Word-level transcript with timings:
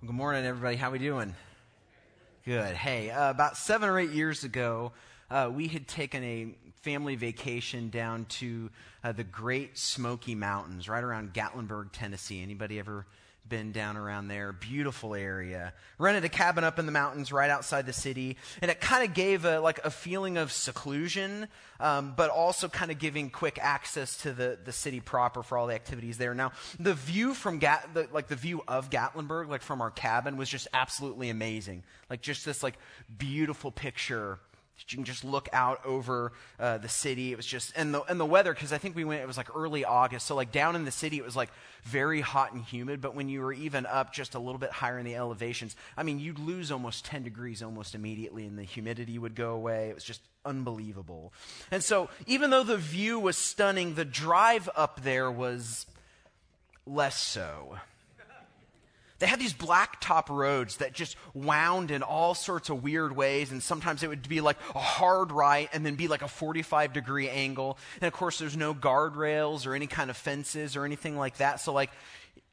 Good 0.00 0.14
morning, 0.14 0.46
everybody. 0.46 0.76
How 0.76 0.92
we 0.92 1.00
doing? 1.00 1.34
Good. 2.44 2.76
Hey, 2.76 3.10
uh, 3.10 3.30
about 3.30 3.56
seven 3.56 3.88
or 3.88 3.98
eight 3.98 4.12
years 4.12 4.44
ago, 4.44 4.92
uh, 5.28 5.50
we 5.52 5.66
had 5.66 5.88
taken 5.88 6.22
a 6.22 6.54
family 6.82 7.16
vacation 7.16 7.90
down 7.90 8.26
to 8.26 8.70
uh, 9.02 9.10
the 9.10 9.24
Great 9.24 9.76
Smoky 9.76 10.36
Mountains, 10.36 10.88
right 10.88 11.02
around 11.02 11.34
Gatlinburg, 11.34 11.88
Tennessee. 11.90 12.40
Anybody 12.40 12.78
ever 12.78 13.06
been 13.48 13.72
down 13.72 13.96
around 13.96 14.28
there. 14.28 14.52
Beautiful 14.52 15.14
area. 15.14 15.72
Rented 15.98 16.24
a 16.24 16.28
cabin 16.28 16.64
up 16.64 16.78
in 16.78 16.86
the 16.86 16.92
mountains 16.92 17.32
right 17.32 17.50
outside 17.50 17.86
the 17.86 17.92
city, 17.92 18.36
and 18.60 18.70
it 18.70 18.80
kind 18.80 19.08
of 19.08 19.14
gave 19.14 19.44
a, 19.44 19.60
like 19.60 19.80
a 19.84 19.90
feeling 19.90 20.36
of 20.36 20.52
seclusion, 20.52 21.48
um, 21.80 22.14
but 22.16 22.30
also 22.30 22.68
kind 22.68 22.90
of 22.90 22.98
giving 22.98 23.30
quick 23.30 23.58
access 23.60 24.16
to 24.18 24.32
the, 24.32 24.58
the 24.64 24.72
city 24.72 25.00
proper 25.00 25.42
for 25.42 25.58
all 25.58 25.66
the 25.66 25.74
activities 25.74 26.18
there. 26.18 26.34
Now, 26.34 26.52
the 26.78 26.94
view 26.94 27.34
from 27.34 27.58
Gat, 27.58 27.88
the, 27.94 28.08
like 28.12 28.28
the 28.28 28.36
view 28.36 28.62
of 28.68 28.90
Gatlinburg, 28.90 29.48
like 29.48 29.62
from 29.62 29.80
our 29.80 29.90
cabin, 29.90 30.36
was 30.36 30.48
just 30.48 30.68
absolutely 30.72 31.30
amazing. 31.30 31.82
Like 32.10 32.20
just 32.20 32.44
this 32.44 32.62
like 32.62 32.78
beautiful 33.16 33.70
picture 33.70 34.38
you 34.86 34.96
can 34.96 35.04
just 35.04 35.24
look 35.24 35.48
out 35.52 35.84
over 35.84 36.32
uh, 36.58 36.78
the 36.78 36.88
city. 36.88 37.32
It 37.32 37.36
was 37.36 37.46
just, 37.46 37.72
and 37.76 37.92
the, 37.92 38.02
and 38.02 38.18
the 38.18 38.26
weather, 38.26 38.54
because 38.54 38.72
I 38.72 38.78
think 38.78 38.94
we 38.96 39.04
went, 39.04 39.22
it 39.22 39.26
was 39.26 39.36
like 39.36 39.54
early 39.54 39.84
August. 39.84 40.26
So, 40.26 40.34
like 40.34 40.52
down 40.52 40.76
in 40.76 40.84
the 40.84 40.90
city, 40.90 41.18
it 41.18 41.24
was 41.24 41.36
like 41.36 41.50
very 41.82 42.20
hot 42.20 42.52
and 42.52 42.62
humid. 42.62 43.00
But 43.00 43.14
when 43.14 43.28
you 43.28 43.40
were 43.40 43.52
even 43.52 43.86
up 43.86 44.12
just 44.12 44.34
a 44.34 44.38
little 44.38 44.58
bit 44.58 44.70
higher 44.70 44.98
in 44.98 45.04
the 45.04 45.16
elevations, 45.16 45.76
I 45.96 46.02
mean, 46.02 46.20
you'd 46.20 46.38
lose 46.38 46.70
almost 46.70 47.04
10 47.04 47.22
degrees 47.22 47.62
almost 47.62 47.94
immediately, 47.94 48.46
and 48.46 48.58
the 48.58 48.62
humidity 48.62 49.18
would 49.18 49.34
go 49.34 49.52
away. 49.52 49.88
It 49.88 49.94
was 49.94 50.04
just 50.04 50.22
unbelievable. 50.44 51.32
And 51.70 51.82
so, 51.82 52.08
even 52.26 52.50
though 52.50 52.64
the 52.64 52.76
view 52.76 53.18
was 53.18 53.36
stunning, 53.36 53.94
the 53.94 54.04
drive 54.04 54.68
up 54.76 55.02
there 55.02 55.30
was 55.30 55.86
less 56.86 57.20
so. 57.20 57.78
They 59.18 59.26
had 59.26 59.40
these 59.40 59.52
blacktop 59.52 60.28
roads 60.28 60.76
that 60.76 60.92
just 60.92 61.16
wound 61.34 61.90
in 61.90 62.02
all 62.02 62.34
sorts 62.34 62.70
of 62.70 62.82
weird 62.84 63.16
ways, 63.16 63.50
and 63.50 63.62
sometimes 63.62 64.02
it 64.02 64.08
would 64.08 64.28
be 64.28 64.40
like 64.40 64.56
a 64.74 64.78
hard 64.78 65.32
right 65.32 65.68
and 65.72 65.84
then 65.84 65.96
be 65.96 66.06
like 66.06 66.22
a 66.22 66.28
45 66.28 66.92
degree 66.92 67.28
angle. 67.28 67.78
And 68.00 68.06
of 68.06 68.12
course, 68.12 68.38
there's 68.38 68.56
no 68.56 68.74
guardrails 68.74 69.66
or 69.66 69.74
any 69.74 69.88
kind 69.88 70.08
of 70.08 70.16
fences 70.16 70.76
or 70.76 70.84
anything 70.84 71.16
like 71.16 71.38
that. 71.38 71.60
So, 71.60 71.72
like, 71.72 71.90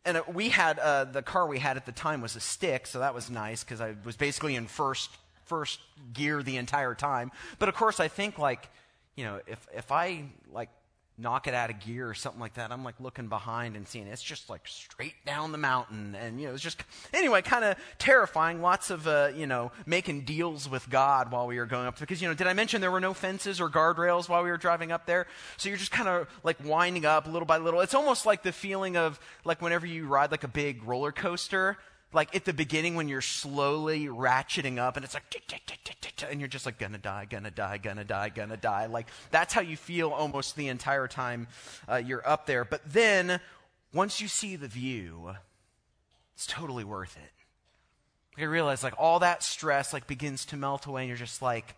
and 0.06 0.22
we 0.34 0.50
had 0.50 0.80
uh, 0.80 1.06
the 1.06 1.22
car 1.22 1.48
we 1.48 1.60
had 1.60 1.78
at 1.78 1.86
the 1.86 1.92
time 1.92 2.22
was 2.22 2.36
a 2.36 2.40
stick, 2.40 2.88
so 2.88 3.00
that 3.00 3.14
was 3.14 3.30
nice 3.30 3.64
because 3.64 3.82
I 3.82 3.96
was 4.04 4.16
basically 4.16 4.56
in 4.56 4.68
first 4.68 5.10
first 5.46 5.80
gear 6.14 6.42
the 6.42 6.58
entire 6.58 6.96
time. 6.96 7.32
But 7.60 7.70
of 7.70 7.76
course, 7.76 8.00
I 8.00 8.08
think 8.08 8.38
like, 8.40 8.70
you 9.16 9.24
know, 9.24 9.40
if 9.48 9.68
if 9.76 9.92
I 9.92 10.26
like 10.52 10.70
knock 11.18 11.48
it 11.48 11.54
out 11.54 11.70
of 11.70 11.80
gear 11.80 12.10
or 12.10 12.14
something 12.14 12.42
like 12.42 12.56
that. 12.56 12.72
I'm 12.72 12.84
like 12.84 13.00
looking 13.00 13.28
behind 13.28 13.76
and 13.76 13.88
seeing 13.88 14.08
it's 14.08 14.22
just 14.22 14.50
like 14.50 14.68
straight 14.68 15.14
down 15.26 15.52
the 15.52 15.58
mountain. 15.58 16.16
And, 16.16 16.42
you 16.42 16.48
know, 16.48 16.54
it's 16.54 16.64
just, 16.64 16.84
anyway, 17.14 17.42
kind 17.42 17.64
of 17.64 17.78
terrifying. 17.98 18.62
Lots 18.62 18.90
of, 18.90 19.08
uh, 19.08 19.32
you 19.36 19.48
know, 19.48 19.72
making 19.86 20.22
deals 20.22 20.70
with 20.70 20.90
God 20.90 21.32
while 21.32 21.48
we 21.48 21.58
were 21.58 21.66
going 21.66 21.88
up. 21.88 22.00
Because, 22.00 22.22
you 22.22 22.28
know, 22.28 22.34
did 22.34 22.48
I 22.48 22.54
mention 22.54 22.82
there 22.82 22.92
were 22.92 23.00
no 23.00 23.14
fences 23.14 23.62
or 23.62 23.70
guardrails 23.70 24.28
while 24.28 24.44
we 24.44 24.50
were 24.50 24.58
driving 24.58 24.92
up 24.92 25.06
there? 25.06 25.28
So 25.58 25.70
you're 25.70 25.78
just 25.78 25.92
kind 25.92 26.10
of 26.10 26.28
like 26.44 26.58
winding 26.66 27.06
up 27.06 27.28
little 27.28 27.46
by 27.46 27.58
little. 27.58 27.80
It's 27.80 27.94
almost 27.96 28.26
like 28.26 28.44
the 28.44 28.52
feeling 28.52 28.98
of 28.98 29.20
like 29.46 29.62
whenever 29.62 29.86
you 29.86 30.08
ride 30.08 30.32
like 30.32 30.44
a 30.44 30.50
big 30.50 30.84
roller 30.84 31.12
coaster 31.12 31.78
like 32.16 32.34
at 32.34 32.46
the 32.46 32.54
beginning 32.54 32.96
when 32.96 33.10
you're 33.10 33.22
slowly 33.22 34.08
ratcheting 34.08 34.78
up 34.80 34.96
and 34.96 35.04
it's 35.04 35.14
like, 35.14 35.24
and 36.30 36.40
you're 36.40 36.48
just 36.48 36.66
like, 36.66 36.80
gonna 36.80 36.98
die, 36.98 37.28
gonna 37.30 37.52
die, 37.52 37.78
gonna 37.78 38.06
die, 38.06 38.30
gonna 38.30 38.58
die. 38.58 38.86
Like 38.86 39.08
that's 39.32 39.54
how 39.54 39.62
you 39.62 39.76
feel 39.76 40.12
almost 40.12 40.56
the 40.56 40.70
entire 40.70 41.08
time 41.08 41.48
uh, 41.92 41.98
you're 41.98 42.28
up 42.28 42.46
there. 42.46 42.64
But 42.64 42.82
then 42.86 43.42
once 43.94 44.22
you 44.22 44.30
see 44.30 44.56
the 44.56 44.70
view, 44.70 45.36
it's 46.36 46.48
totally 46.48 46.86
worth 46.86 47.18
it. 47.18 48.42
You 48.42 48.50
realize 48.50 48.82
like 48.82 48.96
all 48.98 49.20
that 49.20 49.44
stress 49.44 49.94
like 49.94 50.08
begins 50.08 50.46
to 50.46 50.58
melt 50.58 50.86
away 50.86 51.02
and 51.02 51.10
you're 51.10 51.18
just 51.18 51.42
like, 51.42 51.76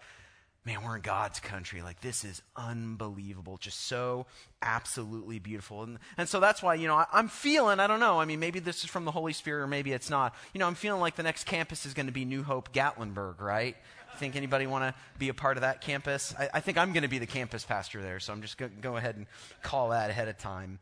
man, 0.68 0.84
we're 0.84 0.98
in 0.98 1.02
God's 1.02 1.40
country. 1.40 1.82
Like, 1.82 2.02
this 2.02 2.26
is 2.26 2.42
unbelievable. 2.58 3.58
Just 3.58 3.88
so 3.88 4.26
absolutely 4.62 5.40
beautiful. 5.40 5.84
And, 5.84 5.98
and 6.18 6.28
so 6.28 6.42
that's 6.42 6.62
why, 6.62 6.76
you 6.76 6.88
know, 6.88 6.96
I, 6.96 7.06
am 7.14 7.30
feeling, 7.30 7.80
I 7.80 7.88
don't 7.88 8.02
know, 8.02 8.20
I 8.20 8.26
mean, 8.26 8.42
maybe 8.42 8.60
this 8.60 8.84
is 8.84 8.90
from 8.90 9.06
the 9.06 9.12
Holy 9.12 9.32
Spirit 9.32 9.64
or 9.64 9.68
maybe 9.68 9.94
it's 9.94 10.10
not. 10.10 10.36
You 10.54 10.60
know, 10.60 10.68
I'm 10.68 10.76
feeling 10.76 11.00
like 11.00 11.16
the 11.16 11.24
next 11.24 11.46
campus 11.46 11.86
is 11.86 11.94
going 11.94 12.08
to 12.08 12.12
be 12.12 12.26
New 12.26 12.44
Hope 12.44 12.74
Gatlinburg, 12.74 13.40
right? 13.40 13.78
Think 14.18 14.36
anybody 14.36 14.68
want 14.68 14.84
to 14.84 14.94
be 15.18 15.30
a 15.30 15.34
part 15.34 15.56
of 15.56 15.62
that 15.62 15.80
campus? 15.80 16.36
I, 16.38 16.50
I 16.56 16.60
think 16.60 16.78
I'm 16.78 16.92
going 16.92 17.04
to 17.04 17.10
be 17.10 17.20
the 17.20 17.28
campus 17.28 17.64
pastor 17.64 18.02
there, 18.02 18.20
so 18.20 18.34
I'm 18.34 18.42
just 18.42 18.58
going 18.58 18.72
to 18.72 18.82
go 18.82 18.98
ahead 18.98 19.16
and 19.16 19.26
call 19.64 19.90
that 19.90 20.10
ahead 20.10 20.28
of 20.28 20.38
time. 20.38 20.80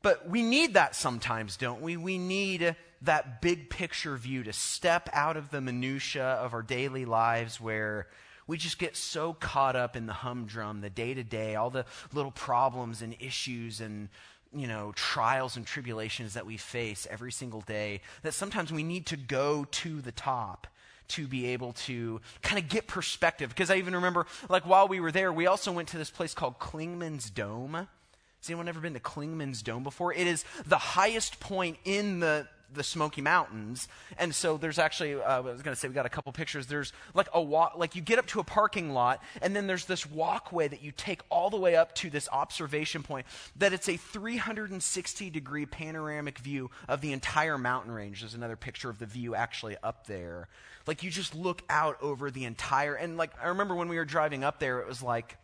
But 0.00 0.26
we 0.26 0.42
need 0.42 0.74
that 0.74 0.96
sometimes, 0.96 1.58
don't 1.58 1.82
we? 1.82 1.98
We 1.98 2.16
need 2.16 2.76
that 3.02 3.42
big 3.42 3.68
picture 3.68 4.16
view 4.16 4.42
to 4.44 4.54
step 4.54 5.10
out 5.12 5.36
of 5.36 5.50
the 5.50 5.60
minutia 5.60 6.24
of 6.24 6.54
our 6.54 6.62
daily 6.62 7.04
lives 7.04 7.60
where 7.60 8.06
we 8.46 8.56
just 8.56 8.78
get 8.78 8.96
so 8.96 9.32
caught 9.32 9.76
up 9.76 9.96
in 9.96 10.06
the 10.06 10.12
humdrum, 10.12 10.80
the 10.80 10.90
day 10.90 11.14
to 11.14 11.24
day, 11.24 11.56
all 11.56 11.70
the 11.70 11.84
little 12.12 12.30
problems 12.30 13.02
and 13.02 13.16
issues 13.20 13.80
and 13.80 14.08
you 14.54 14.66
know, 14.66 14.92
trials 14.94 15.56
and 15.56 15.66
tribulations 15.66 16.34
that 16.34 16.46
we 16.46 16.56
face 16.56 17.06
every 17.10 17.32
single 17.32 17.60
day, 17.62 18.00
that 18.22 18.32
sometimes 18.32 18.72
we 18.72 18.82
need 18.82 19.06
to 19.06 19.16
go 19.16 19.66
to 19.70 20.00
the 20.00 20.12
top 20.12 20.66
to 21.08 21.26
be 21.26 21.46
able 21.46 21.72
to 21.72 22.20
kind 22.42 22.58
of 22.62 22.68
get 22.68 22.86
perspective. 22.86 23.50
Because 23.50 23.70
I 23.70 23.76
even 23.76 23.94
remember, 23.94 24.26
like, 24.48 24.64
while 24.64 24.88
we 24.88 24.98
were 24.98 25.12
there, 25.12 25.32
we 25.32 25.46
also 25.46 25.72
went 25.72 25.88
to 25.88 25.98
this 25.98 26.10
place 26.10 26.34
called 26.34 26.58
Clingmans 26.58 27.32
Dome. 27.32 27.74
Has 27.74 28.50
anyone 28.50 28.68
ever 28.68 28.80
been 28.80 28.94
to 28.94 29.00
Clingmans 29.00 29.62
Dome 29.62 29.82
before? 29.82 30.12
It 30.12 30.26
is 30.26 30.44
the 30.64 30.78
highest 30.78 31.38
point 31.38 31.78
in 31.84 32.20
the 32.20 32.48
the 32.72 32.82
Smoky 32.82 33.20
Mountains. 33.20 33.88
And 34.18 34.34
so 34.34 34.56
there's 34.56 34.78
actually, 34.78 35.14
uh, 35.14 35.20
I 35.20 35.40
was 35.40 35.62
going 35.62 35.74
to 35.74 35.80
say, 35.80 35.88
we 35.88 35.94
got 35.94 36.06
a 36.06 36.10
couple 36.10 36.32
pictures. 36.32 36.66
There's 36.66 36.92
like 37.14 37.28
a 37.32 37.40
walk, 37.40 37.74
like 37.76 37.94
you 37.94 38.02
get 38.02 38.18
up 38.18 38.26
to 38.28 38.40
a 38.40 38.44
parking 38.44 38.92
lot, 38.92 39.22
and 39.42 39.54
then 39.54 39.66
there's 39.66 39.86
this 39.86 40.08
walkway 40.08 40.68
that 40.68 40.82
you 40.82 40.92
take 40.92 41.22
all 41.30 41.50
the 41.50 41.56
way 41.56 41.76
up 41.76 41.94
to 41.96 42.10
this 42.10 42.28
observation 42.30 43.02
point 43.02 43.26
that 43.56 43.72
it's 43.72 43.88
a 43.88 43.96
360 43.96 45.30
degree 45.30 45.66
panoramic 45.66 46.38
view 46.38 46.70
of 46.88 47.00
the 47.00 47.12
entire 47.12 47.58
mountain 47.58 47.92
range. 47.92 48.20
There's 48.20 48.34
another 48.34 48.56
picture 48.56 48.90
of 48.90 48.98
the 48.98 49.06
view 49.06 49.34
actually 49.34 49.76
up 49.82 50.06
there. 50.06 50.48
Like 50.86 51.02
you 51.02 51.10
just 51.10 51.34
look 51.34 51.62
out 51.68 51.98
over 52.00 52.30
the 52.30 52.44
entire, 52.44 52.94
and 52.94 53.16
like 53.16 53.32
I 53.42 53.48
remember 53.48 53.74
when 53.74 53.88
we 53.88 53.96
were 53.96 54.04
driving 54.04 54.44
up 54.44 54.60
there, 54.60 54.80
it 54.80 54.86
was 54.86 55.02
like, 55.02 55.36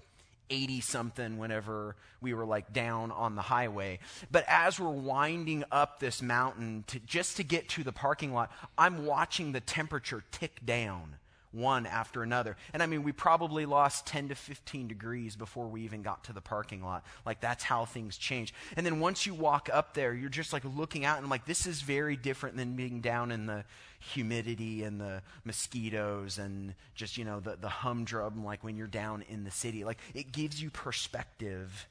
80 0.51 0.81
something 0.81 1.39
whenever 1.39 1.97
we 2.21 2.35
were 2.35 2.45
like 2.45 2.73
down 2.73 3.11
on 3.11 3.35
the 3.35 3.43
highway. 3.43 3.99
But 4.31 4.45
as 4.49 4.79
we're 4.79 4.91
winding 4.91 5.65
up 5.73 6.01
this 6.01 6.23
mountain 6.23 6.85
to, 6.89 7.01
just 7.01 7.37
to 7.39 7.45
get 7.45 7.69
to 7.71 7.85
the 7.85 7.93
parking 7.93 8.33
lot, 8.33 8.51
I'm 8.77 9.05
watching 9.07 9.53
the 9.53 9.61
temperature 9.61 10.23
tick 10.31 10.65
down 10.65 11.17
one 11.53 11.87
after 11.87 12.23
another. 12.23 12.57
And 12.73 12.83
I 12.83 12.87
mean, 12.87 13.03
we 13.03 13.13
probably 13.13 13.67
lost 13.67 14.07
10 14.07 14.29
to 14.29 14.35
15 14.35 14.89
degrees 14.89 15.37
before 15.37 15.69
we 15.69 15.83
even 15.83 16.03
got 16.03 16.25
to 16.25 16.33
the 16.33 16.41
parking 16.41 16.83
lot. 16.83 17.05
Like, 17.25 17.41
that's 17.41 17.63
how 17.63 17.85
things 17.85 18.17
change. 18.17 18.53
And 18.77 18.85
then 18.85 19.01
once 19.01 19.27
you 19.27 19.35
walk 19.35 19.69
up 19.73 19.95
there, 19.95 20.15
you're 20.15 20.31
just 20.31 20.53
like 20.53 20.65
looking 20.65 21.05
out 21.05 21.19
and 21.19 21.29
like, 21.29 21.45
this 21.45 21.67
is 21.67 21.83
very 21.83 22.17
different 22.17 22.57
than 22.57 22.75
being 22.75 23.01
down 23.01 23.31
in 23.31 23.47
the 23.47 23.65
humidity 24.01 24.83
and 24.83 25.01
the 25.01 25.23
mosquitoes 25.45 26.39
and 26.39 26.75
just, 26.95 27.17
you 27.17 27.25
know, 27.25 27.39
the, 27.39 27.57
the 27.57 27.69
humdrum, 27.69 28.45
like 28.45 28.65
when 28.65 28.77
you're 28.77 28.87
down 28.87 29.23
in 29.29 29.45
the 29.45 29.51
city. 29.51 29.85
Like, 29.85 29.99
it 30.15 30.33
gives 30.33 30.61
you 30.61 30.71
perspective 30.71 31.87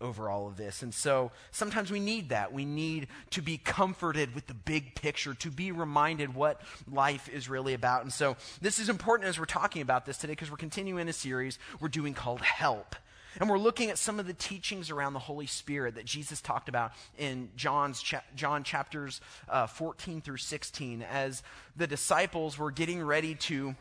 over 0.00 0.28
all 0.28 0.46
of 0.46 0.56
this. 0.56 0.82
And 0.82 0.92
so 0.92 1.30
sometimes 1.50 1.90
we 1.90 2.00
need 2.00 2.28
that. 2.28 2.52
We 2.52 2.64
need 2.64 3.08
to 3.30 3.42
be 3.42 3.58
comforted 3.58 4.34
with 4.34 4.46
the 4.46 4.54
big 4.54 4.94
picture, 4.94 5.34
to 5.34 5.50
be 5.50 5.72
reminded 5.72 6.34
what 6.34 6.60
life 6.90 7.28
is 7.28 7.48
really 7.48 7.74
about. 7.74 8.02
And 8.02 8.12
so 8.12 8.36
this 8.60 8.78
is 8.78 8.88
important 8.88 9.28
as 9.28 9.38
we're 9.38 9.44
talking 9.44 9.82
about 9.82 10.06
this 10.06 10.18
today 10.18 10.32
because 10.32 10.50
we're 10.50 10.56
continuing 10.56 11.08
a 11.08 11.12
series 11.12 11.58
we're 11.80 11.88
doing 11.88 12.14
called 12.14 12.40
Help. 12.40 12.96
And 13.40 13.50
we're 13.50 13.58
looking 13.58 13.90
at 13.90 13.98
some 13.98 14.20
of 14.20 14.26
the 14.26 14.32
teachings 14.32 14.90
around 14.90 15.12
the 15.12 15.18
Holy 15.18 15.46
Spirit 15.46 15.96
that 15.96 16.04
Jesus 16.04 16.40
talked 16.40 16.68
about 16.68 16.92
in 17.18 17.50
John's 17.56 18.00
cha- 18.00 18.22
John 18.36 18.62
chapters 18.62 19.20
uh, 19.48 19.66
14 19.66 20.20
through 20.20 20.36
16 20.36 21.02
as 21.02 21.42
the 21.76 21.88
disciples 21.88 22.56
were 22.58 22.70
getting 22.70 23.02
ready 23.02 23.34
to, 23.34 23.74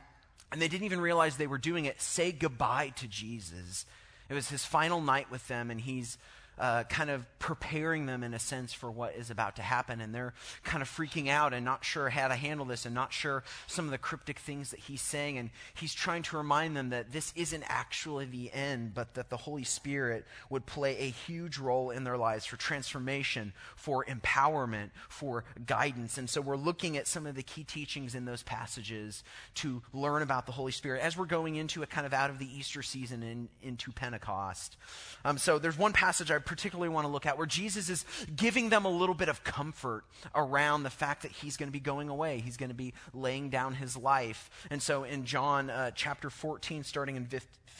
and 0.52 0.60
they 0.60 0.68
didn't 0.68 0.86
even 0.86 1.00
realize 1.00 1.38
they 1.38 1.46
were 1.46 1.60
doing 1.60 1.86
it, 1.86 2.02
say 2.02 2.32
goodbye 2.32 2.94
to 2.96 3.08
Jesus 3.08 3.86
it 4.30 4.34
was 4.34 4.50
his 4.50 4.66
final 4.66 5.02
night 5.02 5.30
with 5.30 5.48
them, 5.48 5.70
and 5.70 5.82
he's 5.82 6.18
uh, 6.60 6.84
kind 6.84 7.10
of 7.10 7.26
preparing 7.40 8.06
them 8.06 8.24
in 8.24 8.34
a 8.34 8.40
sense 8.40 8.74
for 8.74 8.92
what 8.92 9.16
is 9.16 9.30
about 9.30 9.56
to 9.56 9.62
happen. 9.62 10.02
And 10.02 10.14
they're 10.14 10.34
kind 10.64 10.82
of 10.82 10.90
freaking 10.90 11.30
out 11.30 11.54
and 11.54 11.66
not 11.66 11.84
sure 11.84 12.10
how 12.10 12.28
to 12.28 12.36
handle 12.36 12.66
this 12.66 12.86
and 12.86 12.94
not 12.94 13.14
sure 13.14 13.44
some 13.68 13.86
of 13.86 13.92
the 13.92 13.98
cryptic 13.98 14.40
things 14.40 14.72
that 14.72 14.80
he's 14.80 15.02
saying. 15.02 15.38
And 15.38 15.50
he's 15.74 15.94
trying 15.94 16.24
to 16.24 16.38
remind 16.38 16.78
them 16.78 16.90
that 16.90 17.12
this 17.12 17.34
isn't 17.36 17.64
actually 17.68 18.26
the 18.26 18.52
end, 18.54 18.94
but 18.94 19.14
that 19.16 19.30
the 19.30 19.38
Holy 19.38 19.64
Spirit 19.64 20.26
would 20.50 20.66
play 20.66 20.98
a 20.98 21.10
huge 21.10 21.58
role 21.58 21.90
in 21.90 22.04
their 22.04 22.18
lives 22.18 22.46
for 22.46 22.58
transformation, 22.58 23.54
for 23.76 24.06
empowerment, 24.06 24.92
for 25.10 25.44
guidance. 25.66 26.18
And 26.18 26.30
so 26.30 26.42
we're 26.42 26.58
looking 26.58 26.98
at 26.98 27.08
some 27.08 27.26
of 27.26 27.36
the 27.36 27.44
key 27.44 27.64
teachings 27.64 28.16
in 28.16 28.26
those 28.26 28.44
passages 28.44 29.24
to 29.56 29.82
learn 29.94 30.22
about 30.22 30.46
the 30.46 30.52
Holy 30.52 30.72
Spirit 30.72 31.02
as 31.02 31.18
we're 31.18 31.26
going 31.26 31.56
into 31.56 31.84
a 31.84 31.88
kind 31.88 32.06
of 32.06 32.14
out 32.14 32.30
of 32.30 32.40
the 32.40 32.58
Easter 32.58 32.82
season 32.82 33.24
and 33.24 33.50
into 33.62 33.92
Pentecost. 33.92 34.78
Um, 35.26 35.38
so 35.38 35.60
there's 35.60 35.78
one 35.78 35.94
passage 35.94 36.32
I 36.32 36.40
particularly 36.46 36.90
want 36.90 37.06
to 37.06 37.12
look 37.12 37.26
at, 37.26 37.38
where 37.38 37.48
Jesus 37.48 37.90
is 37.90 38.06
giving 38.36 38.70
them 38.70 38.86
a 38.86 38.90
little 38.90 39.16
bit 39.16 39.30
of 39.30 39.44
comfort 39.44 40.04
around 40.36 40.84
the 40.84 40.90
fact 40.90 41.24
that 41.24 41.32
he's 41.32 41.58
going 41.58 41.68
to 41.68 41.74
be 41.74 41.80
going 41.80 42.10
away. 42.10 42.40
He's 42.40 42.58
going 42.58 42.70
to 42.70 42.76
be 42.76 42.94
laying 43.14 43.50
down 43.50 43.76
his 43.76 43.98
life. 43.98 44.50
And 44.70 44.82
so 44.82 45.04
in 45.04 45.26
John 45.26 45.70
uh, 45.70 45.92
chapter 45.96 46.30
14, 46.30 46.84
starting 46.84 47.16
in 47.16 47.28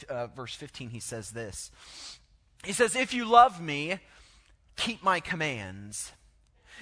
uh, 0.08 0.28
verse 0.28 0.54
15, 0.54 0.90
he 0.90 1.00
says 1.00 1.30
this 1.30 1.70
He 2.64 2.72
says, 2.72 2.96
If 2.96 3.14
you 3.14 3.24
love 3.24 3.60
me, 3.60 4.00
keep 4.76 5.02
my 5.02 5.20
commands. 5.20 6.12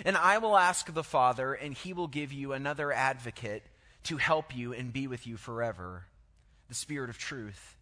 And 0.04 0.16
I 0.16 0.38
will 0.38 0.56
ask 0.56 0.92
the 0.92 1.04
Father, 1.04 1.52
and 1.52 1.74
he 1.74 1.92
will 1.92 2.08
give 2.08 2.32
you 2.32 2.52
another 2.52 2.92
advocate 2.92 3.62
to 4.04 4.16
help 4.16 4.56
you 4.56 4.72
and 4.72 4.92
be 4.92 5.06
with 5.06 5.26
you 5.26 5.36
forever 5.36 6.06
the 6.68 6.74
Spirit 6.74 7.10
of 7.10 7.18
truth. 7.18 7.76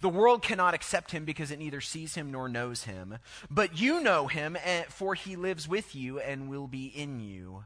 The 0.00 0.08
world 0.08 0.42
cannot 0.42 0.74
accept 0.74 1.10
him 1.10 1.24
because 1.24 1.50
it 1.50 1.58
neither 1.58 1.80
sees 1.80 2.14
him 2.14 2.30
nor 2.30 2.48
knows 2.48 2.84
him. 2.84 3.18
But 3.50 3.80
you 3.80 4.00
know 4.00 4.28
him, 4.28 4.56
for 4.88 5.14
he 5.14 5.36
lives 5.36 5.66
with 5.66 5.94
you 5.94 6.20
and 6.20 6.48
will 6.48 6.68
be 6.68 6.86
in 6.86 7.20
you. 7.20 7.64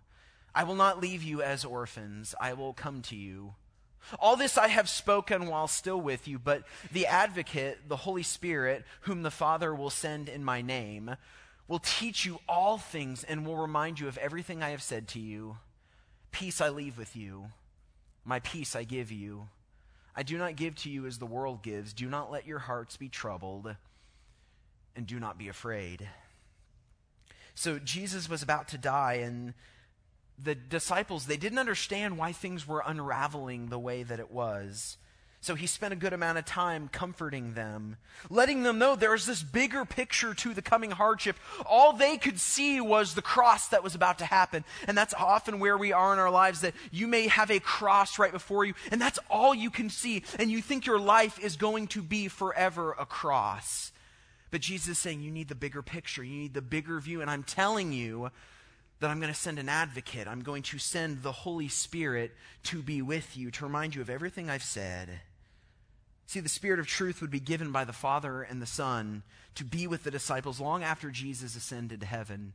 I 0.55 0.65
will 0.65 0.76
not 0.76 1.00
leave 1.00 1.23
you 1.23 1.43
as 1.43 1.65
orphans, 1.65 2.35
I 2.41 2.53
will 2.55 2.73
come 2.73 3.03
to 3.03 3.17
you. 3.17 3.55
All 4.19 4.37
this 4.37 4.59
I 4.59 4.69
have 4.69 4.88
spoken 4.88 5.47
while 5.47 5.67
still 5.67 6.00
with 6.00 6.29
you, 6.29 6.38
but 6.38 6.65
the 6.93 7.06
advocate, 7.06 7.88
the 7.88 7.97
Holy 7.97 8.23
Spirit, 8.23 8.85
whom 9.03 9.23
the 9.23 9.31
Father 9.31 9.75
will 9.75 9.91
send 9.91 10.29
in 10.29 10.44
my 10.44 10.62
name, 10.62 11.17
will 11.69 11.79
teach 11.79 12.25
you 12.25 12.38
all 12.49 12.79
things 12.79 13.25
and 13.25 13.47
will 13.47 13.56
remind 13.56 13.99
you 13.99 14.06
of 14.06 14.19
everything 14.19 14.62
I 14.62 14.70
have 14.70 14.82
said 14.82 15.09
to 15.09 15.20
you. 15.20 15.56
Peace 16.32 16.61
I 16.61 16.69
leave 16.69 16.99
with 16.99 17.17
you, 17.17 17.47
my 18.25 18.41
peace 18.41 18.77
I 18.77 18.85
give 18.85 19.11
you. 19.11 19.49
I 20.16 20.22
do 20.22 20.38
not 20.38 20.56
give 20.56 20.76
to 20.76 20.90
you 20.90 21.06
as 21.06 21.19
the 21.19 21.26
world 21.26 21.62
gives. 21.62 21.93
Do 21.93 22.08
not 22.08 22.31
let 22.31 22.46
your 22.46 22.61
hearts 22.61 22.96
be 22.96 23.08
troubled, 23.08 23.75
and 24.94 25.06
do 25.06 25.19
not 25.19 25.38
be 25.38 25.49
afraid. 25.49 26.08
So 27.55 27.78
Jesus 27.78 28.28
was 28.28 28.43
about 28.43 28.69
to 28.69 28.78
die, 28.78 29.14
and 29.14 29.55
the 30.43 30.55
disciples, 30.55 31.26
they 31.26 31.37
didn't 31.37 31.58
understand 31.58 32.19
why 32.19 32.32
things 32.32 32.66
were 32.66 32.82
unraveling 32.84 33.69
the 33.69 33.78
way 33.78 34.02
that 34.02 34.20
it 34.20 34.31
was. 34.31 34.99
So 35.44 35.55
he 35.55 35.67
spent 35.67 35.93
a 35.93 35.96
good 35.96 36.14
amount 36.14 36.38
of 36.38 36.46
time 36.46 36.88
comforting 36.91 37.52
them, 37.52 37.99
letting 38.31 38.62
them 38.62 38.79
know 38.79 38.96
there's 38.96 39.26
this 39.26 39.43
bigger 39.43 39.85
picture 39.85 40.32
to 40.32 40.55
the 40.55 40.62
coming 40.62 40.91
hardship. 40.91 41.37
All 41.67 41.93
they 41.93 42.17
could 42.17 42.41
see 42.41 42.81
was 42.81 43.12
the 43.12 43.20
cross 43.20 43.69
that 43.69 43.85
was 43.85 43.94
about 43.94 44.20
to 44.20 44.25
happen. 44.25 44.64
And 44.88 44.96
that's 44.96 45.12
often 45.12 45.61
where 45.61 45.76
we 45.76 45.93
are 45.93 46.14
in 46.14 46.19
our 46.19 46.31
lives 46.31 46.62
that 46.62 46.73
you 46.91 47.06
may 47.06 47.26
have 47.26 47.50
a 47.50 47.61
cross 47.61 48.19
right 48.19 48.32
before 48.32 48.64
you, 48.64 48.73
and 48.91 48.99
that's 48.99 49.19
all 49.29 49.55
you 49.55 49.69
can 49.69 49.91
see. 49.91 50.23
And 50.38 50.50
you 50.50 50.62
think 50.62 50.87
your 50.87 50.99
life 50.99 51.38
is 51.38 51.56
going 51.56 51.88
to 51.88 52.00
be 52.00 52.29
forever 52.29 52.96
a 52.99 53.05
cross. 53.05 53.93
But 54.50 54.62
Jesus 54.62 54.88
is 54.88 54.99
saying 54.99 55.20
you 55.20 55.31
need 55.31 55.49
the 55.49 55.55
bigger 55.55 55.82
picture, 55.82 56.25
you 56.25 56.38
need 56.38 56.55
the 56.55 56.62
bigger 56.62 56.99
view. 57.00 57.20
And 57.20 57.31
I'm 57.31 57.43
telling 57.43 57.93
you, 57.93 58.31
that 59.00 59.11
I'm 59.11 59.20
going 59.20 59.32
to 59.32 59.38
send 59.38 59.58
an 59.58 59.69
advocate. 59.69 60.26
I'm 60.26 60.41
going 60.41 60.62
to 60.62 60.79
send 60.79 61.23
the 61.23 61.32
Holy 61.32 61.69
Spirit 61.69 62.32
to 62.62 62.81
be 62.81 63.02
with 63.02 63.37
you, 63.37 63.50
to 63.50 63.64
remind 63.64 63.94
you 63.94 64.00
of 64.00 64.08
everything 64.08 64.49
I've 64.49 64.62
said. 64.62 65.20
See, 66.26 66.41
the 66.41 66.49
Spirit 66.49 66.81
of 66.81 66.87
truth 66.87 67.21
would 67.21 67.31
be 67.31 67.41
given 67.41 67.71
by 67.71 67.85
the 67.85 67.93
Father 67.93 68.43
and 68.43 68.61
the 68.61 68.67
Son 68.67 69.23
to 69.55 69.65
be 69.65 69.87
with 69.87 70.05
the 70.05 70.11
disciples 70.11 70.61
long 70.61 70.82
after 70.82 71.11
Jesus 71.11 71.55
ascended 71.55 72.00
to 72.00 72.06
heaven. 72.06 72.55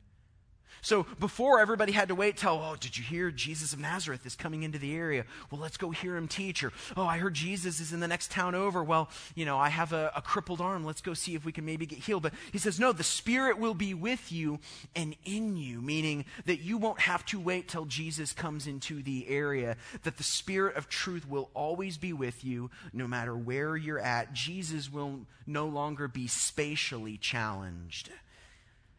So 0.82 1.06
before 1.20 1.60
everybody 1.60 1.92
had 1.92 2.08
to 2.08 2.16
wait 2.16 2.38
till, 2.38 2.52
oh, 2.52 2.76
did 2.80 2.98
you 2.98 3.04
hear 3.04 3.32
Jesus 3.32 3.74
of 3.74 3.80
Nazareth 3.80 4.26
is 4.26 4.36
coming 4.36 4.64
into 4.64 4.80
the 4.80 4.96
area? 4.96 5.26
Well, 5.52 5.60
let's 5.60 5.78
go 5.78 5.92
hear 5.92 6.16
him 6.16 6.28
teach. 6.28 6.64
Or, 6.64 6.72
oh, 6.96 7.06
I 7.06 7.18
heard 7.18 7.34
Jesus 7.34 7.80
is 7.80 7.92
in 7.92 8.00
the 8.00 8.08
next 8.08 8.32
town 8.32 8.56
over. 8.56 8.84
Well, 8.84 9.10
you 9.36 9.46
know, 9.46 9.58
I 9.58 9.70
have 9.70 9.92
a, 9.94 10.12
a 10.16 10.22
crippled 10.22 10.62
arm. 10.62 10.86
Let's 10.86 11.02
go 11.02 11.14
see 11.14 11.36
if 11.36 11.44
we 11.44 11.52
can 11.52 11.66
maybe 11.66 11.86
get 11.86 12.00
healed. 12.00 12.24
But 12.24 12.34
he 12.52 12.58
says, 12.58 12.80
no, 12.80 12.92
the 12.92 13.04
Spirit 13.04 13.60
will 13.60 13.74
be 13.74 13.94
with 13.94 14.32
you 14.32 14.60
and 14.96 15.16
in 15.26 15.58
you, 15.58 15.82
meaning 15.82 16.26
that 16.46 16.62
you 16.62 16.78
won't 16.78 17.02
have 17.02 17.26
to 17.28 17.40
wait 17.40 17.68
till 17.68 17.86
Jesus 17.86 18.32
comes 18.32 18.66
into 18.66 19.04
the 19.04 19.28
area, 19.28 19.76
that 20.04 20.18
the 20.18 20.24
Spirit 20.24 20.76
of 20.78 20.88
truth 20.88 21.28
will 21.28 21.50
always 21.54 21.98
be 21.98 22.14
with 22.14 22.44
you 22.44 22.72
no 22.94 23.08
matter 23.08 23.36
where 23.36 23.76
you're 23.76 24.00
at. 24.00 24.34
Jesus 24.34 24.92
will 24.92 25.22
no 25.46 25.68
longer 25.68 26.08
be 26.08 26.28
spatially 26.28 27.18
challenged. 27.18 28.10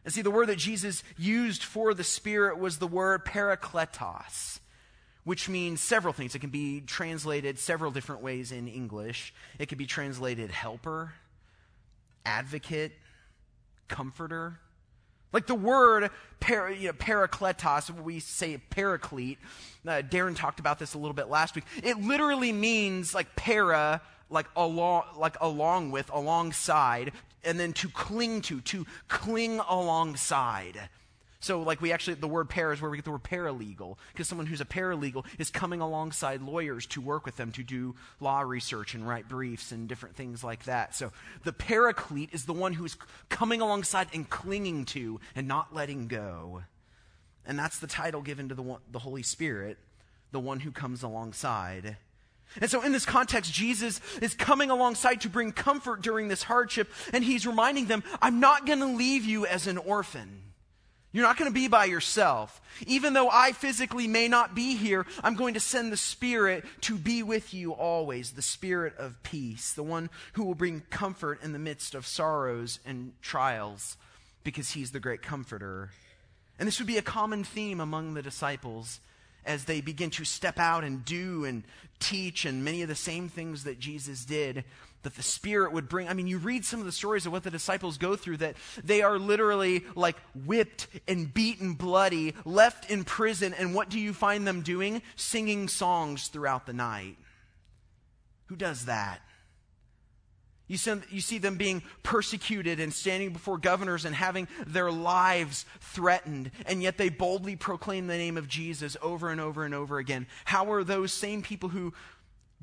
And 0.03 0.13
see, 0.13 0.21
the 0.21 0.31
word 0.31 0.47
that 0.47 0.57
Jesus 0.57 1.03
used 1.17 1.63
for 1.63 1.93
the 1.93 2.03
Spirit 2.03 2.57
was 2.57 2.77
the 2.77 2.87
word 2.87 3.23
parakletos, 3.23 4.59
which 5.23 5.47
means 5.47 5.79
several 5.79 6.13
things. 6.13 6.33
It 6.33 6.39
can 6.39 6.49
be 6.49 6.81
translated 6.81 7.59
several 7.59 7.91
different 7.91 8.23
ways 8.23 8.51
in 8.51 8.67
English. 8.67 9.33
It 9.59 9.69
can 9.69 9.77
be 9.77 9.85
translated 9.85 10.49
helper, 10.49 11.13
advocate, 12.25 12.93
comforter. 13.87 14.59
Like 15.33 15.47
the 15.47 15.55
word 15.55 16.09
para, 16.39 16.75
you 16.75 16.87
know, 16.87 16.93
parakletos, 16.93 17.93
we 18.01 18.19
say 18.19 18.59
paraclete. 18.71 19.37
Uh, 19.87 20.01
Darren 20.01 20.35
talked 20.35 20.59
about 20.59 20.79
this 20.79 20.93
a 20.93 20.97
little 20.97 21.13
bit 21.13 21.29
last 21.29 21.55
week. 21.55 21.63
It 21.83 21.97
literally 21.97 22.51
means 22.51 23.13
like 23.13 23.35
para, 23.35 24.01
like 24.29 24.47
along, 24.55 25.03
like 25.17 25.37
along 25.39 25.91
with, 25.91 26.09
alongside, 26.11 27.13
and 27.43 27.59
then 27.59 27.73
to 27.73 27.89
cling 27.89 28.41
to, 28.41 28.61
to 28.61 28.85
cling 29.07 29.59
alongside. 29.67 30.89
So, 31.41 31.63
like, 31.63 31.81
we 31.81 31.91
actually, 31.91 32.13
the 32.13 32.27
word 32.27 32.49
para 32.49 32.71
is 32.71 32.81
where 32.81 32.91
we 32.91 32.97
get 32.97 33.03
the 33.03 33.11
word 33.11 33.23
paralegal, 33.23 33.97
because 34.13 34.27
someone 34.27 34.45
who's 34.45 34.61
a 34.61 34.65
paralegal 34.65 35.25
is 35.39 35.49
coming 35.49 35.81
alongside 35.81 36.39
lawyers 36.43 36.85
to 36.87 37.01
work 37.01 37.25
with 37.25 37.35
them 37.35 37.51
to 37.53 37.63
do 37.63 37.95
law 38.19 38.41
research 38.41 38.93
and 38.93 39.07
write 39.07 39.27
briefs 39.27 39.71
and 39.71 39.87
different 39.87 40.15
things 40.15 40.43
like 40.43 40.65
that. 40.65 40.93
So, 40.93 41.11
the 41.43 41.51
paraclete 41.51 42.29
is 42.31 42.45
the 42.45 42.53
one 42.53 42.73
who's 42.73 42.95
coming 43.29 43.59
alongside 43.59 44.09
and 44.13 44.29
clinging 44.29 44.85
to 44.85 45.19
and 45.35 45.47
not 45.47 45.73
letting 45.73 46.07
go. 46.07 46.61
And 47.43 47.57
that's 47.57 47.79
the 47.79 47.87
title 47.87 48.21
given 48.21 48.49
to 48.49 48.55
the, 48.55 48.77
the 48.91 48.99
Holy 48.99 49.23
Spirit, 49.23 49.79
the 50.31 50.39
one 50.39 50.59
who 50.59 50.69
comes 50.69 51.01
alongside. 51.01 51.97
And 52.59 52.69
so, 52.69 52.81
in 52.81 52.91
this 52.91 53.05
context, 53.05 53.53
Jesus 53.53 54.01
is 54.21 54.33
coming 54.33 54.69
alongside 54.69 55.21
to 55.21 55.29
bring 55.29 55.53
comfort 55.53 56.01
during 56.01 56.27
this 56.27 56.43
hardship, 56.43 56.91
and 57.13 57.23
he's 57.23 57.47
reminding 57.47 57.85
them, 57.85 58.03
I'm 58.21 58.39
not 58.39 58.65
going 58.65 58.79
to 58.79 58.85
leave 58.85 59.23
you 59.23 59.45
as 59.45 59.67
an 59.67 59.77
orphan. 59.77 60.41
You're 61.13 61.25
not 61.25 61.37
going 61.37 61.49
to 61.49 61.53
be 61.53 61.67
by 61.67 61.85
yourself. 61.85 62.61
Even 62.87 63.13
though 63.13 63.29
I 63.29 63.51
physically 63.51 64.07
may 64.07 64.29
not 64.29 64.55
be 64.55 64.75
here, 64.75 65.05
I'm 65.23 65.35
going 65.35 65.55
to 65.55 65.59
send 65.59 65.91
the 65.91 65.97
Spirit 65.97 66.63
to 66.81 66.97
be 66.97 67.21
with 67.21 67.53
you 67.53 67.73
always, 67.73 68.31
the 68.31 68.41
Spirit 68.41 68.97
of 68.97 69.21
peace, 69.21 69.73
the 69.73 69.83
one 69.83 70.09
who 70.33 70.45
will 70.45 70.55
bring 70.55 70.83
comfort 70.89 71.43
in 71.43 71.51
the 71.51 71.59
midst 71.59 71.95
of 71.95 72.07
sorrows 72.07 72.79
and 72.85 73.11
trials, 73.21 73.97
because 74.43 74.71
he's 74.71 74.91
the 74.91 75.01
great 75.01 75.21
comforter. 75.21 75.89
And 76.57 76.65
this 76.65 76.79
would 76.79 76.87
be 76.87 76.97
a 76.97 77.01
common 77.01 77.43
theme 77.43 77.81
among 77.81 78.13
the 78.13 78.21
disciples 78.21 79.01
as 79.45 79.65
they 79.65 79.81
begin 79.81 80.09
to 80.11 80.25
step 80.25 80.59
out 80.59 80.83
and 80.83 81.03
do 81.05 81.45
and 81.45 81.63
teach 81.99 82.45
and 82.45 82.63
many 82.63 82.81
of 82.81 82.87
the 82.87 82.95
same 82.95 83.29
things 83.29 83.63
that 83.63 83.79
Jesus 83.79 84.25
did, 84.25 84.63
that 85.03 85.15
the 85.15 85.23
Spirit 85.23 85.73
would 85.73 85.89
bring. 85.89 86.07
I 86.07 86.13
mean, 86.13 86.27
you 86.27 86.37
read 86.37 86.65
some 86.65 86.79
of 86.79 86.85
the 86.85 86.91
stories 86.91 87.25
of 87.25 87.31
what 87.31 87.43
the 87.43 87.51
disciples 87.51 87.97
go 87.97 88.15
through, 88.15 88.37
that 88.37 88.55
they 88.83 89.01
are 89.01 89.17
literally 89.17 89.83
like 89.95 90.17
whipped 90.45 90.87
and 91.07 91.33
beaten 91.33 91.73
bloody, 91.73 92.35
left 92.45 92.89
in 92.89 93.03
prison, 93.03 93.53
and 93.53 93.73
what 93.73 93.89
do 93.89 93.99
you 93.99 94.13
find 94.13 94.47
them 94.47 94.61
doing? 94.61 95.01
Singing 95.15 95.67
songs 95.67 96.27
throughout 96.27 96.65
the 96.65 96.73
night. 96.73 97.17
Who 98.47 98.55
does 98.55 98.85
that? 98.85 99.21
You, 100.67 100.77
send, 100.77 101.03
you 101.09 101.19
see 101.19 101.37
them 101.37 101.57
being 101.57 101.83
persecuted 102.01 102.79
and 102.79 102.93
standing 102.93 103.33
before 103.33 103.57
governors 103.57 104.05
and 104.05 104.15
having 104.15 104.47
their 104.65 104.89
lives 104.89 105.65
threatened, 105.81 106.51
and 106.65 106.81
yet 106.81 106.97
they 106.97 107.09
boldly 107.09 107.57
proclaim 107.57 108.07
the 108.07 108.17
name 108.17 108.37
of 108.37 108.47
Jesus 108.47 108.95
over 109.01 109.29
and 109.29 109.41
over 109.41 109.65
and 109.65 109.73
over 109.73 109.97
again. 109.97 110.27
How 110.45 110.71
are 110.71 110.83
those 110.83 111.11
same 111.11 111.41
people 111.41 111.69
who 111.69 111.93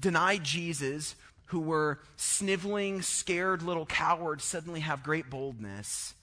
denied 0.01 0.43
Jesus, 0.43 1.17
who 1.47 1.61
were 1.61 2.01
sniveling, 2.17 3.03
scared 3.03 3.63
little 3.63 3.87
cowards, 3.87 4.45
suddenly 4.45 4.81
have 4.81 5.03
great 5.03 5.29
boldness? 5.29 6.15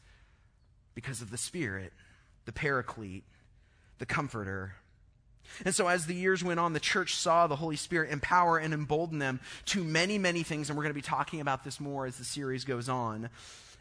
Because 0.96 1.22
of 1.22 1.30
the 1.30 1.38
Spirit, 1.38 1.94
the 2.46 2.54
Paraclete, 2.54 3.26
the 4.00 4.06
Comforter. 4.06 4.76
And 5.64 5.74
so, 5.74 5.88
as 5.88 6.06
the 6.06 6.16
years 6.16 6.44
went 6.44 6.60
on, 6.60 6.74
the 6.74 6.80
church 6.80 7.16
saw 7.16 7.48
the 7.48 7.56
Holy 7.56 7.76
Spirit 7.76 8.12
empower 8.12 8.58
and 8.58 8.74
embolden 8.74 9.20
them 9.20 9.40
to 9.66 9.84
many, 9.84 10.18
many 10.18 10.44
things. 10.44 10.70
And 10.70 10.78
we're 10.78 10.84
going 10.84 10.94
to 10.94 10.96
be 10.96 11.02
talking 11.02 11.42
about 11.42 11.64
this 11.64 11.80
more 11.80 12.06
as 12.06 12.18
the 12.18 12.24
series 12.26 12.66
goes 12.66 12.90
on. 12.90 13.30